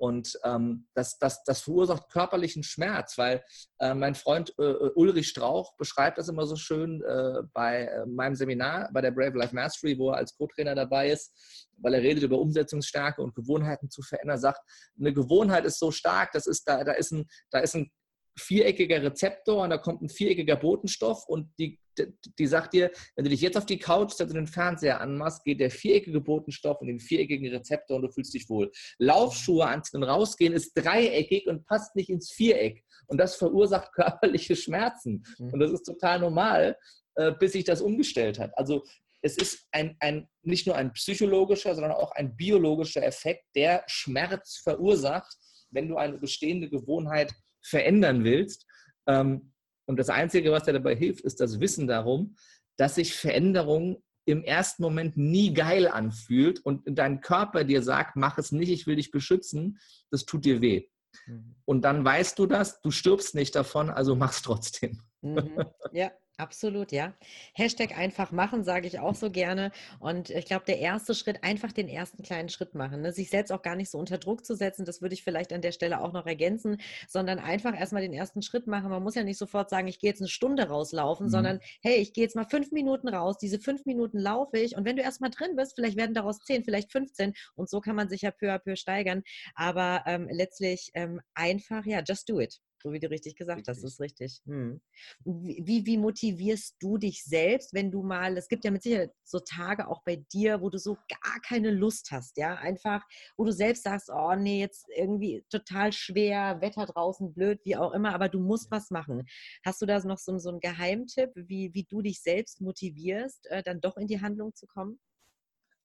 Und 0.04 0.38
ähm, 0.44 0.86
das, 0.96 1.18
das, 1.18 1.46
das 1.46 1.62
verursacht 1.62 2.10
körperlichen 2.10 2.62
Schmerz, 2.62 3.18
weil 3.18 3.42
äh, 3.80 3.94
mein 3.94 4.16
Freund 4.16 4.54
äh, 4.60 4.64
äh, 4.64 4.92
Ulrich 4.96 5.30
Strauch 5.30 5.78
beschreibt 5.78 6.18
das 6.18 6.28
immer 6.28 6.46
so 6.46 6.58
schön 6.58 7.02
äh, 7.04 7.44
bei 7.54 7.86
äh, 7.86 8.06
meinem 8.06 8.36
Seminar, 8.36 8.90
bei 8.92 9.00
der 9.00 9.12
Brave 9.12 9.38
Life 9.38 9.56
Mastery, 9.56 9.98
wo 9.98 10.10
er 10.10 10.18
als 10.18 10.36
Co-Trainer 10.36 10.76
dabei 10.76 11.10
ist, 11.10 11.32
weil 11.78 11.94
er 11.94 12.02
redet 12.02 12.24
über 12.24 12.38
Umsetzungsstärke 12.38 13.22
und 13.22 13.34
Gewohnheiten 13.34 13.90
zu 13.90 14.02
verändern, 14.02 14.38
sagt, 14.38 14.60
eine 15.00 15.14
Gewohnheit 15.14 15.64
ist 15.64 15.80
so 15.80 15.90
stark, 15.90 16.34
das 16.34 16.48
ist 16.48 16.68
da, 16.68 16.84
da 16.84 16.92
ist 16.92 17.14
ein, 17.14 17.26
da 17.50 17.60
ist 17.60 17.74
ein 17.74 17.90
viereckiger 18.38 19.02
Rezeptor 19.02 19.64
und 19.64 19.70
da 19.70 19.78
kommt 19.78 20.02
ein 20.02 20.10
viereckiger 20.10 20.56
Botenstoff 20.56 21.26
und 21.28 21.50
die, 21.60 21.80
die, 21.98 22.08
die 22.40 22.48
sagt 22.48 22.74
dir, 22.74 22.92
wenn 23.16 23.26
du 23.26 23.30
dich 23.30 23.42
jetzt 23.42 23.58
auf 23.58 23.66
die 23.66 23.78
Couch 23.78 24.12
setzt 24.12 24.32
und 24.32 24.38
den 24.38 24.48
Fernseher 24.48 25.02
anmachst, 25.02 25.44
geht 25.44 25.60
der 25.60 25.70
viereckige 25.70 26.20
Botenstoff 26.20 26.82
in 26.82 26.88
den 26.88 27.00
viereckigen 27.00 27.48
Rezeptor 27.54 27.98
und 27.98 28.04
du 28.04 28.10
fühlst 28.10 28.34
dich 28.34 28.50
wohl. 28.50 28.72
Laufschuhe 28.98 29.66
anziehen 29.66 30.02
und 30.02 30.10
rausgehen 30.10 30.54
ist 30.54 30.74
dreieckig 30.74 31.48
und 31.48 31.66
passt 31.66 31.96
nicht 31.96 32.10
ins 32.10 32.32
Viereck 32.32 32.84
und 33.08 33.18
das 33.18 33.36
verursacht 33.36 33.92
körperliche 33.94 34.56
Schmerzen 34.56 35.24
mhm. 35.38 35.54
und 35.54 35.60
das 35.60 35.72
ist 35.72 35.84
total 35.84 36.20
normal, 36.20 36.78
äh, 37.16 37.32
bis 37.34 37.52
sich 37.52 37.64
das 37.64 37.82
umgestellt 37.82 38.40
hat. 38.40 38.58
Also 38.58 38.84
es 39.22 39.38
ist 39.38 39.68
ein, 39.72 39.96
ein, 40.00 40.28
nicht 40.42 40.68
nur 40.68 40.76
ein 40.76 40.92
psychologischer, 40.94 41.74
sondern 41.76 41.94
auch 41.94 42.12
ein 42.12 42.36
biologischer 42.36 43.04
Effekt, 43.04 43.46
der 43.56 43.84
Schmerz 43.88 44.58
verursacht, 44.58 45.38
wenn 45.72 45.88
du 45.88 45.96
eine 45.96 46.18
bestehende 46.18 46.70
Gewohnheit 46.70 47.34
verändern 47.64 48.24
willst. 48.24 48.66
Ähm, 49.08 49.54
und 49.86 49.98
das 50.00 50.10
Einzige, 50.10 50.52
was 50.52 50.64
dir 50.64 50.74
dabei 50.74 50.96
hilft, 50.96 51.22
ist 51.22 51.40
das 51.40 51.60
Wissen 51.60 51.88
darum, 51.88 52.36
dass 52.78 52.96
sich 52.96 53.16
Veränderung 53.16 54.02
im 54.26 54.44
ersten 54.44 54.82
Moment 54.84 55.18
nie 55.18 55.54
geil 55.54 55.88
anfühlt 55.88 56.60
und 56.66 56.84
dein 56.86 57.20
Körper 57.22 57.64
dir 57.64 57.82
sagt, 57.82 58.16
mach 58.16 58.38
es 58.38 58.52
nicht, 58.52 58.70
ich 58.70 58.88
will 58.88 58.96
dich 58.96 59.12
beschützen, 59.12 59.80
das 60.12 60.26
tut 60.26 60.46
dir 60.46 60.62
weh. 60.62 60.88
Mhm. 61.28 61.56
Und 61.66 61.82
dann 61.84 62.06
weißt 62.06 62.40
du 62.40 62.46
das, 62.46 62.82
du 62.82 62.92
stirbst 62.92 63.36
nicht 63.36 63.56
davon, 63.56 63.90
also 63.90 64.16
mach's 64.16 64.42
trotzdem. 64.42 65.02
Mhm. 65.22 65.66
Ja, 65.92 66.12
Absolut, 66.44 66.92
ja. 66.92 67.14
Hashtag 67.54 67.98
einfach 67.98 68.34
machen, 68.34 68.66
sage 68.66 68.86
ich 68.86 69.00
auch 69.00 69.16
so 69.16 69.32
gerne. 69.32 69.72
Und 70.02 70.30
ich 70.30 70.44
glaube, 70.44 70.66
der 70.66 70.80
erste 70.80 71.16
Schritt, 71.16 71.42
einfach 71.42 71.72
den 71.72 71.88
ersten 71.88 72.22
kleinen 72.22 72.50
Schritt 72.50 72.76
machen. 72.76 73.02
Ne? 73.02 73.14
Sich 73.14 73.30
selbst 73.30 73.50
auch 73.54 73.62
gar 73.62 73.78
nicht 73.78 73.90
so 73.90 73.98
unter 73.98 74.18
Druck 74.18 74.46
zu 74.46 74.54
setzen, 74.54 74.84
das 74.84 75.02
würde 75.02 75.16
ich 75.16 75.24
vielleicht 75.24 75.54
an 75.54 75.62
der 75.62 75.72
Stelle 75.72 76.02
auch 76.02 76.12
noch 76.12 76.26
ergänzen, 76.26 76.82
sondern 77.08 77.40
einfach 77.40 77.80
erstmal 77.80 78.02
den 78.02 78.12
ersten 78.12 78.42
Schritt 78.42 78.68
machen. 78.68 78.90
Man 78.90 79.02
muss 79.02 79.16
ja 79.16 79.24
nicht 79.24 79.38
sofort 79.38 79.70
sagen, 79.70 79.88
ich 79.88 80.00
gehe 80.00 80.10
jetzt 80.10 80.20
eine 80.20 80.28
Stunde 80.28 80.68
rauslaufen, 80.68 81.28
mhm. 81.28 81.32
sondern 81.32 81.60
hey, 81.82 81.96
ich 81.96 82.12
gehe 82.12 82.26
jetzt 82.26 82.36
mal 82.36 82.44
fünf 82.44 82.74
Minuten 82.74 83.08
raus, 83.08 83.38
diese 83.38 83.58
fünf 83.58 83.86
Minuten 83.86 84.20
laufe 84.20 84.58
ich. 84.58 84.76
Und 84.76 84.84
wenn 84.84 84.98
du 84.98 85.02
erstmal 85.02 85.30
drin 85.30 85.56
bist, 85.56 85.76
vielleicht 85.76 85.96
werden 85.96 86.14
daraus 86.14 86.40
zehn, 86.40 86.66
vielleicht 86.66 86.92
15. 86.92 87.34
Und 87.56 87.70
so 87.70 87.80
kann 87.80 87.96
man 87.96 88.10
sich 88.10 88.24
ja 88.24 88.32
peu 88.32 88.52
à 88.52 88.60
peu 88.60 88.76
steigern. 88.76 89.24
Aber 89.56 90.04
ähm, 90.08 90.28
letztlich 90.30 90.92
ähm, 90.94 91.22
einfach, 91.36 91.86
ja, 91.86 92.02
just 92.06 92.28
do 92.28 92.42
it. 92.42 92.60
So 92.84 92.92
wie 92.92 93.00
du 93.00 93.10
richtig 93.10 93.38
gesagt 93.38 93.60
richtig. 93.60 93.76
hast, 93.76 93.84
ist 93.84 94.02
richtig. 94.02 94.42
Hm. 94.46 94.82
Wie, 95.24 95.86
wie 95.86 95.98
motivierst 95.98 96.76
du 96.82 96.98
dich 96.98 97.24
selbst, 97.24 97.74
wenn 97.74 97.92
du 97.92 98.04
mal, 98.04 98.38
es 98.38 98.50
gibt 98.50 98.66
ja 98.66 98.72
mit 98.72 98.84
Sicherheit 98.84 99.14
so 99.24 99.40
Tage 99.40 99.88
auch 99.88 100.04
bei 100.04 100.18
dir, 100.34 100.60
wo 100.60 100.70
du 100.70 100.78
so 100.78 100.96
gar 100.96 101.40
keine 101.48 101.72
Lust 101.72 102.12
hast, 102.12 102.36
ja, 102.38 102.56
einfach, 102.56 103.02
wo 103.38 103.46
du 103.46 103.54
selbst 103.54 103.84
sagst, 103.84 104.10
oh 104.14 104.36
nee, 104.36 104.60
jetzt 104.60 104.86
irgendwie 104.98 105.46
total 105.50 105.94
schwer, 105.94 106.60
Wetter 106.60 106.86
draußen 106.86 107.34
blöd, 107.34 107.62
wie 107.64 107.78
auch 107.78 107.94
immer, 107.94 108.14
aber 108.14 108.28
du 108.28 108.42
musst 108.42 108.70
was 108.70 108.90
machen. 108.92 109.24
Hast 109.66 109.82
du 109.82 109.86
da 109.86 109.98
noch 110.04 110.18
so, 110.18 110.38
so 110.38 110.50
einen 110.50 110.60
Geheimtipp, 110.60 111.30
wie, 111.36 111.74
wie 111.74 111.86
du 111.86 112.02
dich 112.02 112.22
selbst 112.22 112.60
motivierst, 112.60 113.48
äh, 113.48 113.64
dann 113.64 113.80
doch 113.80 113.96
in 113.96 114.08
die 114.08 114.20
Handlung 114.20 114.54
zu 114.54 114.68
kommen? 114.68 115.00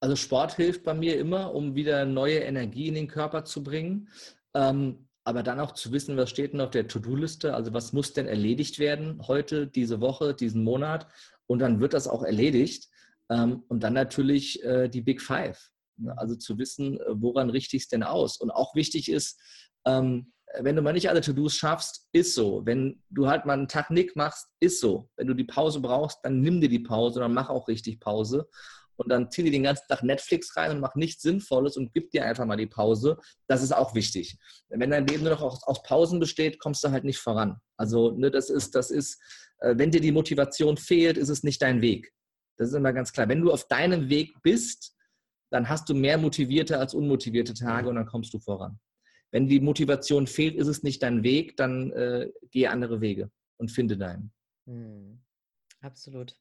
Also 0.01 0.15
Sport 0.15 0.55
hilft 0.55 0.83
bei 0.83 0.93
mir 0.93 1.17
immer, 1.17 1.53
um 1.53 1.75
wieder 1.75 2.05
neue 2.05 2.39
Energie 2.39 2.87
in 2.87 2.95
den 2.95 3.07
Körper 3.07 3.45
zu 3.45 3.63
bringen. 3.63 4.09
Ähm, 4.53 5.08
aber 5.23 5.43
dann 5.43 5.59
auch 5.59 5.73
zu 5.73 5.91
wissen, 5.91 6.17
was 6.17 6.29
steht 6.29 6.53
denn 6.53 6.61
auf 6.61 6.71
der 6.71 6.87
To-Do-Liste, 6.87 7.53
also 7.53 7.73
was 7.73 7.93
muss 7.93 8.13
denn 8.13 8.27
erledigt 8.27 8.79
werden 8.79 9.21
heute, 9.27 9.67
diese 9.67 10.01
Woche, 10.01 10.33
diesen 10.33 10.63
Monat 10.63 11.07
und 11.47 11.59
dann 11.59 11.79
wird 11.79 11.93
das 11.93 12.07
auch 12.07 12.23
erledigt 12.23 12.89
ähm, 13.29 13.63
und 13.67 13.83
dann 13.83 13.93
natürlich 13.93 14.63
äh, 14.63 14.87
die 14.89 15.01
Big 15.01 15.21
Five, 15.21 15.69
ne? 15.97 16.17
also 16.17 16.35
zu 16.35 16.57
wissen, 16.57 16.99
äh, 16.99 17.03
woran 17.09 17.49
richte 17.49 17.75
ich 17.75 17.83
es 17.83 17.89
denn 17.89 18.03
aus 18.03 18.37
und 18.37 18.51
auch 18.51 18.75
wichtig 18.75 19.09
ist, 19.11 19.39
ähm, 19.85 20.33
wenn 20.61 20.75
du 20.75 20.81
mal 20.81 20.93
nicht 20.93 21.09
alle 21.09 21.21
To-Dos 21.21 21.53
schaffst, 21.53 22.07
ist 22.11 22.33
so. 22.33 22.65
Wenn 22.65 23.03
du 23.11 23.27
halt 23.27 23.45
mal 23.45 23.53
einen 23.53 23.67
Tag 23.67 23.91
Nick 23.91 24.15
machst, 24.15 24.47
ist 24.59 24.79
so. 24.79 25.07
Wenn 25.15 25.27
du 25.27 25.35
die 25.35 25.43
Pause 25.43 25.79
brauchst, 25.79 26.17
dann 26.23 26.41
nimm 26.41 26.59
dir 26.59 26.69
die 26.69 26.79
Pause 26.79 27.19
und 27.19 27.21
dann 27.21 27.33
mach 27.35 27.49
auch 27.49 27.67
richtig 27.67 27.99
Pause 27.99 28.49
und 28.99 29.09
dann 29.09 29.31
zieh 29.31 29.43
dir 29.43 29.51
den 29.51 29.63
ganzen 29.63 29.87
Tag 29.87 30.03
Netflix 30.03 30.55
rein 30.57 30.71
und 30.71 30.79
mach 30.81 30.95
nichts 30.95 31.21
Sinnvolles 31.21 31.77
und 31.77 31.93
gib 31.93 32.11
dir 32.11 32.25
einfach 32.25 32.45
mal 32.45 32.57
die 32.57 32.67
Pause. 32.67 33.17
Das 33.47 33.63
ist 33.63 33.71
auch 33.71 33.95
wichtig. 33.95 34.37
Wenn 34.67 34.89
dein 34.89 35.07
Leben 35.07 35.23
nur 35.23 35.31
noch 35.31 35.41
aus, 35.41 35.63
aus 35.63 35.81
Pausen 35.83 36.19
besteht, 36.19 36.59
kommst 36.59 36.83
du 36.83 36.91
halt 36.91 37.05
nicht 37.05 37.17
voran. 37.17 37.57
Also 37.77 38.11
ne, 38.11 38.29
das 38.29 38.49
ist, 38.49 38.75
das 38.75 38.91
ist, 38.91 39.21
äh, 39.59 39.75
wenn 39.77 39.91
dir 39.91 40.01
die 40.01 40.11
Motivation 40.11 40.75
fehlt, 40.75 41.17
ist 41.17 41.29
es 41.29 41.43
nicht 41.43 41.61
dein 41.61 41.81
Weg. 41.81 42.11
Das 42.57 42.69
ist 42.69 42.75
immer 42.75 42.91
ganz 42.91 43.13
klar. 43.13 43.29
Wenn 43.29 43.41
du 43.41 43.53
auf 43.53 43.67
deinem 43.69 44.09
Weg 44.09 44.33
bist, 44.43 44.93
dann 45.49 45.69
hast 45.69 45.87
du 45.87 45.93
mehr 45.95 46.17
motivierte 46.17 46.77
als 46.77 46.93
unmotivierte 46.93 47.53
Tage 47.53 47.87
und 47.87 47.95
dann 47.95 48.05
kommst 48.05 48.33
du 48.33 48.39
voran. 48.39 48.79
Wenn 49.31 49.47
die 49.47 49.61
Motivation 49.61 50.27
fehlt, 50.27 50.55
ist 50.55 50.67
es 50.67 50.83
nicht 50.83 51.01
dein 51.03 51.23
Weg, 51.23 51.55
dann 51.55 51.91
äh, 51.93 52.29
geh 52.51 52.67
andere 52.67 52.99
Wege 52.99 53.31
und 53.57 53.71
finde 53.71 53.97
deinen. 53.97 54.33
Hm. 54.67 55.21
Absolut 55.81 56.35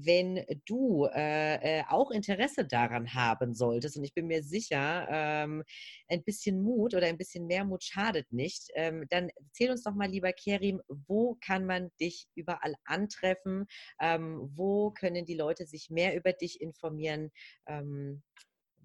wenn 0.00 0.44
du 0.66 1.06
äh, 1.06 1.80
äh, 1.80 1.84
auch 1.88 2.10
Interesse 2.10 2.64
daran 2.66 3.14
haben 3.14 3.54
solltest, 3.54 3.96
und 3.96 4.04
ich 4.04 4.14
bin 4.14 4.26
mir 4.26 4.42
sicher, 4.42 5.06
ähm, 5.10 5.62
ein 6.08 6.24
bisschen 6.24 6.62
Mut 6.62 6.94
oder 6.94 7.06
ein 7.06 7.18
bisschen 7.18 7.46
mehr 7.46 7.64
Mut 7.64 7.84
schadet 7.84 8.32
nicht, 8.32 8.68
ähm, 8.74 9.06
dann 9.10 9.30
erzähl 9.36 9.70
uns 9.70 9.82
doch 9.82 9.94
mal, 9.94 10.08
lieber 10.08 10.32
Kerim, 10.32 10.80
wo 10.88 11.36
kann 11.44 11.66
man 11.66 11.90
dich 12.00 12.26
überall 12.34 12.74
antreffen? 12.84 13.66
Ähm, 14.00 14.50
wo 14.54 14.90
können 14.90 15.24
die 15.24 15.36
Leute 15.36 15.66
sich 15.66 15.90
mehr 15.90 16.16
über 16.16 16.32
dich 16.32 16.60
informieren? 16.60 17.30
Ähm, 17.66 18.22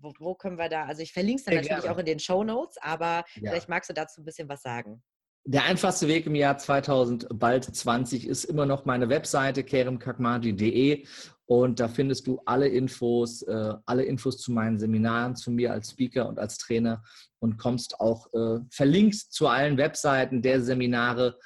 wo, 0.01 0.13
wo, 0.19 0.35
können 0.35 0.57
wir 0.57 0.69
da, 0.69 0.85
also 0.85 1.01
ich 1.01 1.11
verlinke 1.11 1.39
es 1.39 1.45
dann 1.45 1.55
natürlich 1.55 1.81
gerne. 1.81 1.93
auch 1.93 1.99
in 1.99 2.05
den 2.05 2.19
Show 2.19 2.43
Notes, 2.43 2.77
aber 2.81 3.25
ja. 3.35 3.51
vielleicht 3.51 3.69
magst 3.69 3.89
du 3.89 3.93
dazu 3.93 4.21
ein 4.21 4.25
bisschen 4.25 4.47
was 4.47 4.61
sagen. 4.61 5.03
Der 5.45 5.63
einfachste 5.63 6.07
Weg 6.07 6.25
im 6.27 6.35
Jahr 6.35 6.57
2020 6.57 8.27
ist 8.27 8.43
immer 8.43 8.65
noch 8.65 8.85
meine 8.85 9.09
Webseite 9.09 9.63
keremkakmadi.de 9.63 11.05
und 11.49 11.79
da 11.79 11.87
findest 11.87 12.27
du 12.27 12.39
alle 12.45 12.67
Infos, 12.67 13.41
äh, 13.41 13.73
alle 13.87 14.03
Infos 14.03 14.37
zu 14.37 14.51
meinen 14.51 14.77
Seminaren, 14.77 15.35
zu 15.35 15.49
mir 15.49 15.71
als 15.71 15.89
Speaker 15.89 16.29
und 16.29 16.37
als 16.37 16.59
Trainer. 16.59 17.01
Und 17.39 17.57
kommst 17.57 17.99
auch 17.99 18.31
äh, 18.33 18.59
verlinkt 18.69 19.15
zu 19.15 19.47
allen 19.47 19.77
Webseiten 19.77 20.43
der 20.43 20.61
Seminare 20.61 21.39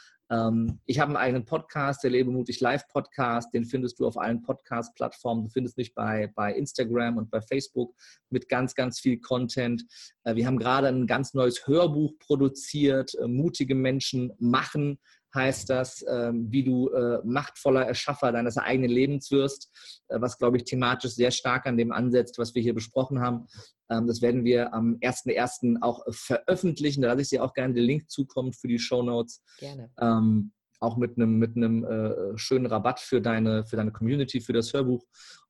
ich 0.86 1.00
habe 1.00 1.10
einen 1.10 1.17
eigenen 1.17 1.46
Podcast, 1.46 2.04
der 2.04 2.12
Lebe 2.12 2.32
mutig 2.32 2.60
Live 2.60 2.88
Podcast. 2.88 3.54
Den 3.54 3.65
findest 3.65 4.00
du 4.00 4.08
auf 4.08 4.17
allen 4.17 4.41
Podcast-Plattformen. 4.41 5.43
Du 5.43 5.50
findest 5.50 5.78
mich 5.78 5.93
bei, 5.93 6.32
bei 6.36 6.54
Instagram 6.54 7.17
und 7.17 7.30
bei 7.30 7.41
Facebook 7.41 7.93
mit 8.30 8.50
ganz, 8.50 8.74
ganz 8.74 9.00
viel 9.00 9.19
Content. 9.19 9.84
Äh, 10.24 10.36
wir 10.36 10.48
haben 10.48 10.58
gerade 10.58 10.88
ein 10.88 11.08
ganz 11.08 11.34
neues 11.34 11.67
Hörbuch 11.67 12.17
produziert. 12.19 13.13
Äh, 13.15 13.28
mutige 13.28 13.76
Menschen 13.76 14.32
machen 14.39 15.00
heißt 15.34 15.69
das, 15.69 16.06
ähm, 16.08 16.52
wie 16.52 16.63
du 16.63 16.89
äh, 16.89 17.19
machtvoller 17.24 17.86
Erschaffer 17.86 18.32
deines 18.32 18.58
eigenen 18.58 18.91
Lebens 18.91 19.32
wirst, 19.32 19.72
äh, 20.10 20.22
was, 20.22 20.38
glaube 20.38 20.58
ich, 20.58 20.63
thematisch 20.63 21.13
sehr 21.13 21.32
stark 21.32 21.65
an 21.65 21.78
dem 21.78 21.91
ansetzt, 21.91 22.38
was 22.38 22.54
wir 22.56 22.62
hier 22.62 22.74
besprochen 22.74 23.19
haben. 23.19 23.48
Ähm, 23.89 24.08
das 24.08 24.22
werden 24.22 24.43
wir 24.43 24.74
am 24.74 24.98
1.1. 25.02 25.82
auch 25.82 26.04
veröffentlichen. 26.10 27.02
Da 27.02 27.10
lasse 27.10 27.22
ich 27.22 27.30
dir 27.30 27.43
auch 27.43 27.54
gerne 27.54 27.74
den 27.74 27.84
Link 27.84 28.10
zukommen 28.10 28.54
für 28.54 28.67
die 28.67 28.80
Show 28.80 29.04
Notes. 29.04 29.41
Gerne. 29.60 29.89
Ähm, 30.00 30.52
auch 30.80 30.98
mit 30.98 31.17
einem, 31.17 31.38
mit 31.39 31.56
einem 31.56 31.86
äh, 31.86 32.38
schönen 32.38 32.65
Rabatt 32.65 33.00
für 33.00 33.22
deine, 33.22 33.65
für 33.65 33.78
deine 33.78 33.91
Community, 33.91 34.41
für 34.41 34.54
das 34.54 34.74
Hörbuch. 34.74 35.06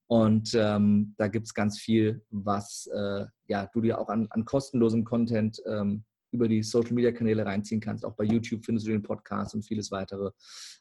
Und 0.07 0.53
ähm, 0.53 1.15
da 1.17 1.27
gibt 1.27 1.47
es 1.47 1.53
ganz 1.53 1.79
viel, 1.79 2.23
was 2.29 2.87
äh, 2.93 3.25
ja, 3.47 3.67
du 3.73 3.81
dir 3.81 3.99
auch 3.99 4.09
an, 4.09 4.27
an 4.29 4.45
kostenlosem 4.45 5.05
Content 5.05 5.59
ähm, 5.65 6.03
über 6.33 6.47
die 6.47 6.63
Social 6.63 6.93
Media 6.93 7.11
Kanäle 7.11 7.45
reinziehen 7.45 7.81
kannst. 7.81 8.05
Auch 8.05 8.15
bei 8.15 8.23
YouTube 8.23 8.65
findest 8.65 8.87
du 8.87 8.91
den 8.91 9.01
Podcast 9.01 9.55
und 9.55 9.63
vieles 9.63 9.91
weitere. 9.91 10.31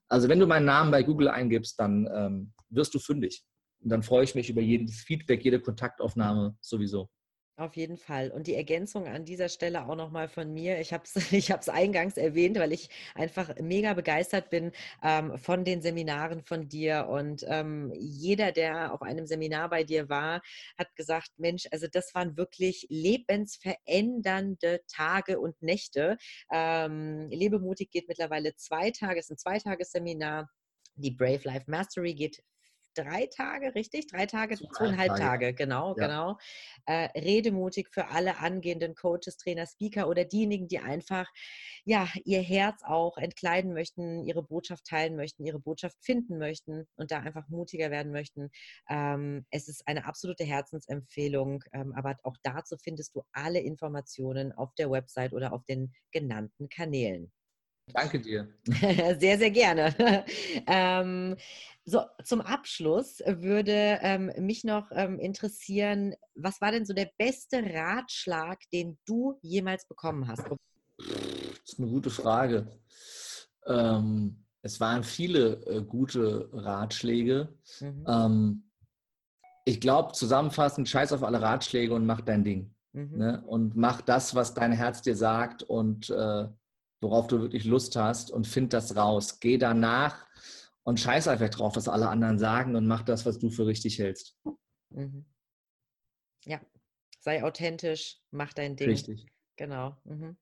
Also 0.09 0.29
wenn 0.29 0.41
du 0.41 0.47
meinen 0.47 0.67
Namen 0.67 0.91
bei 0.91 1.03
Google 1.03 1.29
eingibst, 1.29 1.79
dann 1.79 2.09
ähm, 2.12 2.53
wirst 2.71 2.95
du 2.95 2.99
fündig. 2.99 3.45
Und 3.81 3.91
dann 3.91 4.03
freue 4.03 4.25
ich 4.25 4.35
mich 4.35 4.49
über 4.49 4.61
jedes 4.61 5.03
Feedback, 5.03 5.45
jede 5.45 5.61
Kontaktaufnahme 5.61 6.57
sowieso. 6.61 7.09
Auf 7.59 7.77
jeden 7.77 7.99
Fall. 7.99 8.31
Und 8.31 8.47
die 8.47 8.55
Ergänzung 8.55 9.07
an 9.07 9.27
dieser 9.27 9.51
Stelle 9.51 9.87
auch 9.87 9.95
nochmal 9.95 10.27
von 10.27 10.55
mir. 10.55 10.81
Ich 10.81 10.95
habe 10.95 11.05
es 11.05 11.15
ich 11.33 11.53
eingangs 11.69 12.17
erwähnt, 12.17 12.59
weil 12.59 12.73
ich 12.73 12.88
einfach 13.15 13.55
mega 13.61 13.93
begeistert 13.93 14.49
bin 14.49 14.73
ähm, 15.03 15.37
von 15.37 15.62
den 15.62 15.83
Seminaren 15.83 16.41
von 16.43 16.69
dir. 16.69 17.09
Und 17.11 17.45
ähm, 17.47 17.93
jeder, 17.95 18.53
der 18.53 18.95
auf 18.95 19.03
einem 19.03 19.27
Seminar 19.27 19.69
bei 19.69 19.85
dir 19.85 20.09
war, 20.09 20.41
hat 20.79 20.97
gesagt, 20.97 21.29
Mensch, 21.37 21.69
also 21.71 21.87
das 21.93 22.15
waren 22.15 22.38
wirklich 22.38 22.87
lebensverändernde 22.88 24.81
Tage 24.88 25.38
und 25.38 25.61
Nächte. 25.61 26.17
Ähm, 26.51 27.29
Lebemutig 27.31 27.91
geht 27.91 28.09
mittlerweile 28.09 28.57
zwei 28.57 28.91
Tage, 28.93 29.21
es 29.21 29.27
ist 29.27 29.33
ein 29.33 29.38
Zweitagesseminar. 29.38 30.49
Die 30.95 31.11
Brave 31.11 31.43
Life 31.45 31.71
Mastery 31.71 32.15
geht 32.15 32.43
drei 32.94 33.26
Tage, 33.26 33.74
richtig? 33.74 34.07
Drei 34.07 34.26
Tage, 34.26 34.57
zweieinhalb 34.57 35.16
Tage, 35.16 35.55
genau, 35.55 35.94
ja. 35.96 36.07
genau. 36.07 36.38
Äh, 36.87 37.09
redemutig 37.18 37.88
für 37.90 38.09
alle 38.09 38.38
angehenden 38.38 38.94
Coaches, 38.94 39.37
Trainer, 39.37 39.66
Speaker 39.66 40.09
oder 40.09 40.24
diejenigen, 40.24 40.68
die 40.68 40.78
einfach 40.78 41.28
ja 41.85 42.09
ihr 42.24 42.40
Herz 42.40 42.83
auch 42.85 43.16
entkleiden 43.18 43.72
möchten, 43.72 44.24
ihre 44.24 44.42
Botschaft 44.42 44.87
teilen 44.87 45.16
möchten, 45.16 45.44
ihre 45.44 45.59
Botschaft 45.59 45.96
finden 46.00 46.38
möchten 46.38 46.87
und 46.96 47.11
da 47.11 47.20
einfach 47.20 47.48
mutiger 47.48 47.90
werden 47.90 48.12
möchten. 48.12 48.50
Ähm, 48.88 49.46
es 49.50 49.68
ist 49.68 49.87
eine 49.87 50.07
absolute 50.07 50.44
Herzensempfehlung, 50.44 51.64
ähm, 51.72 51.92
aber 51.94 52.16
auch 52.22 52.37
dazu 52.42 52.76
findest 52.83 53.14
du 53.14 53.22
alle 53.33 53.61
Informationen 53.61 54.52
auf 54.52 54.74
der 54.74 54.90
Website 54.90 55.33
oder 55.33 55.52
auf 55.52 55.64
den 55.64 55.92
genannten 56.11 56.68
Kanälen. 56.68 57.33
Danke 57.87 58.21
dir. 58.21 58.49
Sehr, 59.18 59.38
sehr 59.38 59.51
gerne. 59.51 59.95
ähm, 60.66 61.37
so, 61.85 62.03
zum 62.25 62.40
Abschluss 62.40 63.21
würde 63.27 63.99
ähm, 64.03 64.33
mich 64.38 64.62
noch 64.62 64.90
ähm, 64.92 65.18
interessieren, 65.18 66.14
was 66.35 66.61
war 66.61 66.71
denn 66.71 66.87
so 66.87 66.95
der 66.95 67.11
beste 67.18 67.62
Ratschlag, 67.75 68.61
den 68.73 68.99
du 69.05 69.38
jemals 69.42 69.87
bekommen 69.87 70.29
hast? 70.29 70.45
Das 70.97 71.73
ist 71.73 71.81
eine 71.81 71.88
gute 71.88 72.11
Frage. 72.11 72.68
Ähm, 73.66 74.45
es 74.62 74.79
waren 74.79 75.03
viele 75.03 75.55
äh, 75.66 75.83
gute 75.83 76.49
Ratschläge. 76.53 77.49
Mhm. 77.81 78.05
Ähm, 78.07 78.71
ich 79.64 79.81
glaube, 79.81 80.12
zusammenfassend, 80.12 80.88
scheiß 80.88 81.12
auf 81.12 81.25
alle 81.25 81.40
Ratschläge 81.40 81.95
und 81.95 82.07
mach 82.07 82.21
dein 82.21 82.45
Ding. 82.45 82.75
Mhm. 82.92 83.18
Ne? 83.18 83.42
Und 83.47 83.77
mach 83.77 84.01
das, 84.03 84.35
was 84.35 84.55
dein 84.55 84.73
Herz 84.73 85.03
dir 85.03 85.16
sagt 85.16 85.64
und 85.64 86.11
äh, 86.11 86.49
worauf 87.03 87.27
du 87.27 87.41
wirklich 87.41 87.65
Lust 87.65 87.97
hast 87.97 88.31
und 88.31 88.47
find 88.47 88.73
das 88.73 88.97
raus. 88.97 89.41
Geh 89.41 89.59
danach 89.59 90.27
und 90.85 91.01
scheiß 91.01 91.29
einfach 91.29 91.51
drauf, 91.51 91.77
was 91.77 91.88
alle 91.88 92.09
anderen 92.09 92.38
sagen 92.38 92.77
und 92.77 92.87
mach 92.87 93.03
das, 93.03 93.27
was 93.27 93.38
du 93.38 93.51
für 93.51 93.67
richtig 93.67 93.99
hältst. 93.99 94.37
Mhm. 94.91 95.25
Ja, 96.45 96.61
sei 97.21 97.45
authentisch, 97.45 98.21
mach 98.31 98.53
dein 98.53 98.77
Ding. 98.77 98.88
Richtig. 98.88 99.27
Genau. 99.57 99.97
Mhm. 100.05 100.37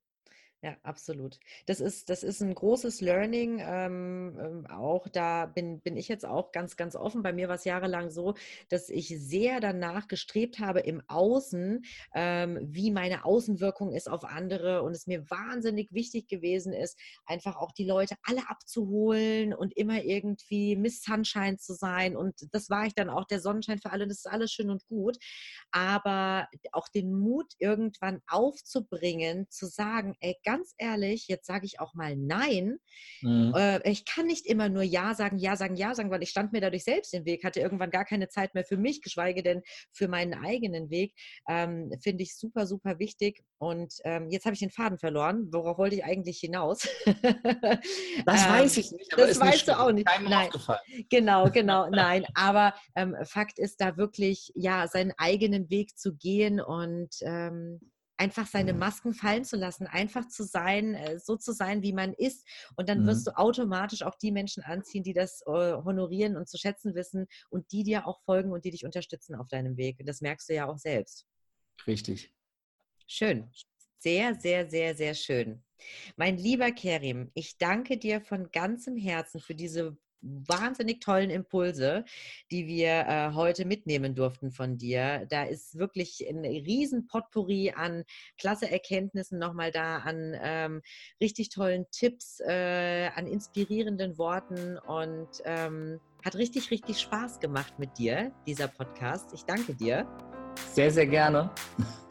Ja, 0.63 0.77
absolut. 0.83 1.39
Das 1.65 1.79
ist, 1.79 2.11
das 2.11 2.21
ist 2.21 2.39
ein 2.39 2.53
großes 2.53 3.01
Learning. 3.01 3.57
Ähm, 3.65 4.37
ähm, 4.39 4.67
auch 4.67 5.07
da 5.07 5.47
bin, 5.47 5.81
bin 5.81 5.97
ich 5.97 6.07
jetzt 6.07 6.23
auch 6.23 6.51
ganz, 6.51 6.77
ganz 6.77 6.95
offen. 6.95 7.23
Bei 7.23 7.33
mir 7.33 7.47
war 7.47 7.55
es 7.55 7.65
jahrelang 7.65 8.11
so, 8.11 8.35
dass 8.69 8.89
ich 8.89 9.07
sehr 9.07 9.59
danach 9.59 10.07
gestrebt 10.07 10.59
habe 10.59 10.81
im 10.81 11.01
Außen, 11.07 11.83
ähm, 12.13 12.59
wie 12.61 12.91
meine 12.91 13.25
Außenwirkung 13.25 13.91
ist 13.91 14.07
auf 14.07 14.23
andere 14.23 14.83
und 14.83 14.91
es 14.91 15.07
mir 15.07 15.27
wahnsinnig 15.31 15.91
wichtig 15.93 16.27
gewesen 16.27 16.73
ist, 16.73 16.95
einfach 17.25 17.55
auch 17.55 17.71
die 17.71 17.85
Leute 17.87 18.13
alle 18.21 18.47
abzuholen 18.47 19.55
und 19.55 19.75
immer 19.75 20.03
irgendwie 20.03 20.75
Miss 20.75 21.01
Sunshine 21.01 21.57
zu 21.57 21.73
sein. 21.73 22.15
Und 22.15 22.35
das 22.51 22.69
war 22.69 22.85
ich 22.85 22.93
dann 22.93 23.09
auch, 23.09 23.25
der 23.25 23.39
Sonnenschein 23.39 23.79
für 23.79 23.91
alle. 23.91 24.07
Das 24.07 24.17
ist 24.17 24.29
alles 24.29 24.51
schön 24.51 24.69
und 24.69 24.85
gut. 24.85 25.17
Aber 25.71 26.47
auch 26.71 26.87
den 26.87 27.15
Mut 27.15 27.53
irgendwann 27.57 28.21
aufzubringen, 28.27 29.47
zu 29.49 29.65
sagen, 29.65 30.13
ey, 30.19 30.37
ganz 30.51 30.73
ehrlich, 30.77 31.27
jetzt 31.27 31.47
sage 31.47 31.65
ich 31.65 31.79
auch 31.79 31.93
mal 31.93 32.15
Nein. 32.17 32.77
Mhm. 33.21 33.53
Äh, 33.55 33.89
ich 33.89 34.05
kann 34.05 34.27
nicht 34.27 34.45
immer 34.45 34.67
nur 34.67 34.83
Ja 34.83 35.15
sagen, 35.15 35.37
Ja 35.37 35.55
sagen, 35.55 35.75
Ja 35.75 35.95
sagen, 35.95 36.11
weil 36.11 36.23
ich 36.23 36.29
stand 36.29 36.51
mir 36.51 36.59
dadurch 36.59 36.83
selbst 36.83 37.13
im 37.13 37.25
Weg, 37.25 37.45
hatte 37.45 37.61
irgendwann 37.61 37.89
gar 37.89 38.03
keine 38.03 38.27
Zeit 38.27 38.53
mehr 38.53 38.65
für 38.65 38.77
mich, 38.77 39.01
geschweige 39.01 39.43
denn 39.43 39.61
für 39.93 40.09
meinen 40.09 40.33
eigenen 40.33 40.89
Weg. 40.89 41.13
Ähm, 41.47 41.91
Finde 42.01 42.23
ich 42.23 42.35
super, 42.35 42.67
super 42.67 42.99
wichtig. 42.99 43.43
Und 43.59 43.93
ähm, 44.03 44.29
jetzt 44.29 44.45
habe 44.45 44.53
ich 44.53 44.59
den 44.59 44.71
Faden 44.71 44.97
verloren. 44.97 45.47
Worauf 45.51 45.77
wollte 45.77 45.95
ich 45.95 46.03
eigentlich 46.03 46.39
hinaus? 46.39 46.87
das 48.25 48.45
ähm, 48.45 48.49
weiß 48.49 48.77
ich 48.77 48.91
nicht. 48.91 49.13
Das 49.15 49.39
weißt 49.39 49.67
du 49.69 49.79
auch 49.79 49.91
nicht. 49.91 50.07
Nein. 50.27 50.49
Genau, 51.09 51.49
genau, 51.53 51.89
nein. 51.89 52.25
Aber 52.33 52.73
ähm, 52.95 53.15
Fakt 53.23 53.57
ist 53.57 53.79
da 53.79 53.95
wirklich, 53.95 54.51
ja, 54.55 54.87
seinen 54.87 55.13
eigenen 55.17 55.69
Weg 55.69 55.97
zu 55.97 56.13
gehen 56.15 56.59
und 56.59 57.09
ähm, 57.21 57.79
einfach 58.21 58.45
seine 58.45 58.73
mhm. 58.73 58.79
Masken 58.79 59.13
fallen 59.15 59.43
zu 59.43 59.57
lassen, 59.57 59.87
einfach 59.87 60.27
zu 60.27 60.43
sein, 60.43 60.93
äh, 60.93 61.17
so 61.17 61.35
zu 61.37 61.53
sein, 61.53 61.81
wie 61.81 61.91
man 61.91 62.13
ist. 62.13 62.45
Und 62.75 62.87
dann 62.87 63.01
mhm. 63.01 63.07
wirst 63.07 63.25
du 63.25 63.35
automatisch 63.35 64.03
auch 64.03 64.15
die 64.15 64.31
Menschen 64.31 64.61
anziehen, 64.63 65.03
die 65.03 65.13
das 65.13 65.41
äh, 65.47 65.49
honorieren 65.49 66.37
und 66.37 66.47
zu 66.47 66.59
schätzen 66.59 66.93
wissen 66.93 67.25
und 67.49 67.71
die 67.71 67.83
dir 67.83 68.05
auch 68.05 68.21
folgen 68.21 68.51
und 68.51 68.63
die 68.63 68.69
dich 68.69 68.85
unterstützen 68.85 69.33
auf 69.33 69.47
deinem 69.47 69.75
Weg. 69.75 69.97
Das 70.05 70.21
merkst 70.21 70.49
du 70.49 70.53
ja 70.53 70.67
auch 70.67 70.77
selbst. 70.77 71.25
Richtig. 71.87 72.31
Schön. 73.07 73.49
Sehr, 73.97 74.35
sehr, 74.35 74.69
sehr, 74.69 74.95
sehr 74.95 75.15
schön. 75.15 75.63
Mein 76.15 76.37
lieber 76.37 76.71
Kerim, 76.71 77.31
ich 77.33 77.57
danke 77.57 77.97
dir 77.97 78.21
von 78.21 78.51
ganzem 78.51 78.97
Herzen 78.97 79.39
für 79.39 79.55
diese 79.55 79.97
wahnsinnig 80.21 81.01
tollen 81.01 81.29
Impulse, 81.29 82.05
die 82.51 82.67
wir 82.67 83.05
äh, 83.07 83.31
heute 83.33 83.65
mitnehmen 83.65 84.15
durften 84.15 84.51
von 84.51 84.77
dir. 84.77 85.25
Da 85.29 85.43
ist 85.43 85.77
wirklich 85.77 86.25
ein 86.27 86.45
riesen 86.45 87.07
Potpourri 87.07 87.73
an 87.75 88.03
klasse 88.37 88.69
Erkenntnissen 88.69 89.39
nochmal 89.39 89.71
da, 89.71 89.97
an 89.97 90.35
ähm, 90.41 90.81
richtig 91.19 91.49
tollen 91.49 91.85
Tipps, 91.91 92.39
äh, 92.39 93.09
an 93.15 93.27
inspirierenden 93.27 94.17
Worten 94.17 94.77
und 94.77 95.29
ähm, 95.45 95.99
hat 96.23 96.35
richtig, 96.35 96.71
richtig 96.71 96.99
Spaß 96.99 97.39
gemacht 97.39 97.79
mit 97.79 97.97
dir, 97.97 98.31
dieser 98.45 98.67
Podcast. 98.67 99.33
Ich 99.33 99.43
danke 99.43 99.73
dir. 99.73 100.07
Sehr, 100.73 100.91
sehr 100.91 101.07
gerne. 101.07 101.49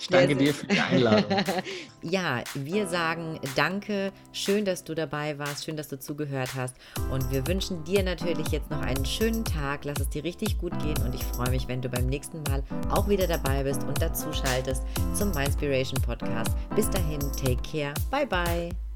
Ich 0.00 0.08
danke 0.08 0.34
dir 0.34 0.54
für 0.54 0.66
die 0.66 0.80
Einladung. 0.80 1.24
ja, 2.02 2.42
wir 2.54 2.86
sagen 2.86 3.38
danke. 3.54 4.12
Schön, 4.32 4.64
dass 4.64 4.82
du 4.82 4.94
dabei 4.94 5.38
warst. 5.38 5.66
Schön, 5.66 5.76
dass 5.76 5.88
du 5.88 5.98
zugehört 5.98 6.54
hast. 6.56 6.74
Und 7.10 7.30
wir 7.30 7.46
wünschen 7.46 7.84
dir 7.84 8.02
natürlich 8.02 8.48
jetzt 8.48 8.70
noch 8.70 8.80
einen 8.80 9.04
schönen 9.04 9.44
Tag. 9.44 9.84
Lass 9.84 10.00
es 10.00 10.08
dir 10.08 10.24
richtig 10.24 10.58
gut 10.58 10.72
gehen. 10.78 10.96
Und 11.04 11.14
ich 11.14 11.22
freue 11.24 11.50
mich, 11.50 11.68
wenn 11.68 11.82
du 11.82 11.90
beim 11.90 12.06
nächsten 12.06 12.42
Mal 12.44 12.62
auch 12.90 13.08
wieder 13.08 13.26
dabei 13.26 13.62
bist 13.62 13.82
und 13.84 14.00
dazu 14.00 14.32
schaltest 14.32 14.82
zum 15.12 15.32
Mindspiration 15.32 16.00
Podcast. 16.00 16.56
Bis 16.74 16.88
dahin, 16.88 17.20
take 17.32 17.60
care. 17.62 17.92
Bye, 18.10 18.26
bye. 18.26 18.89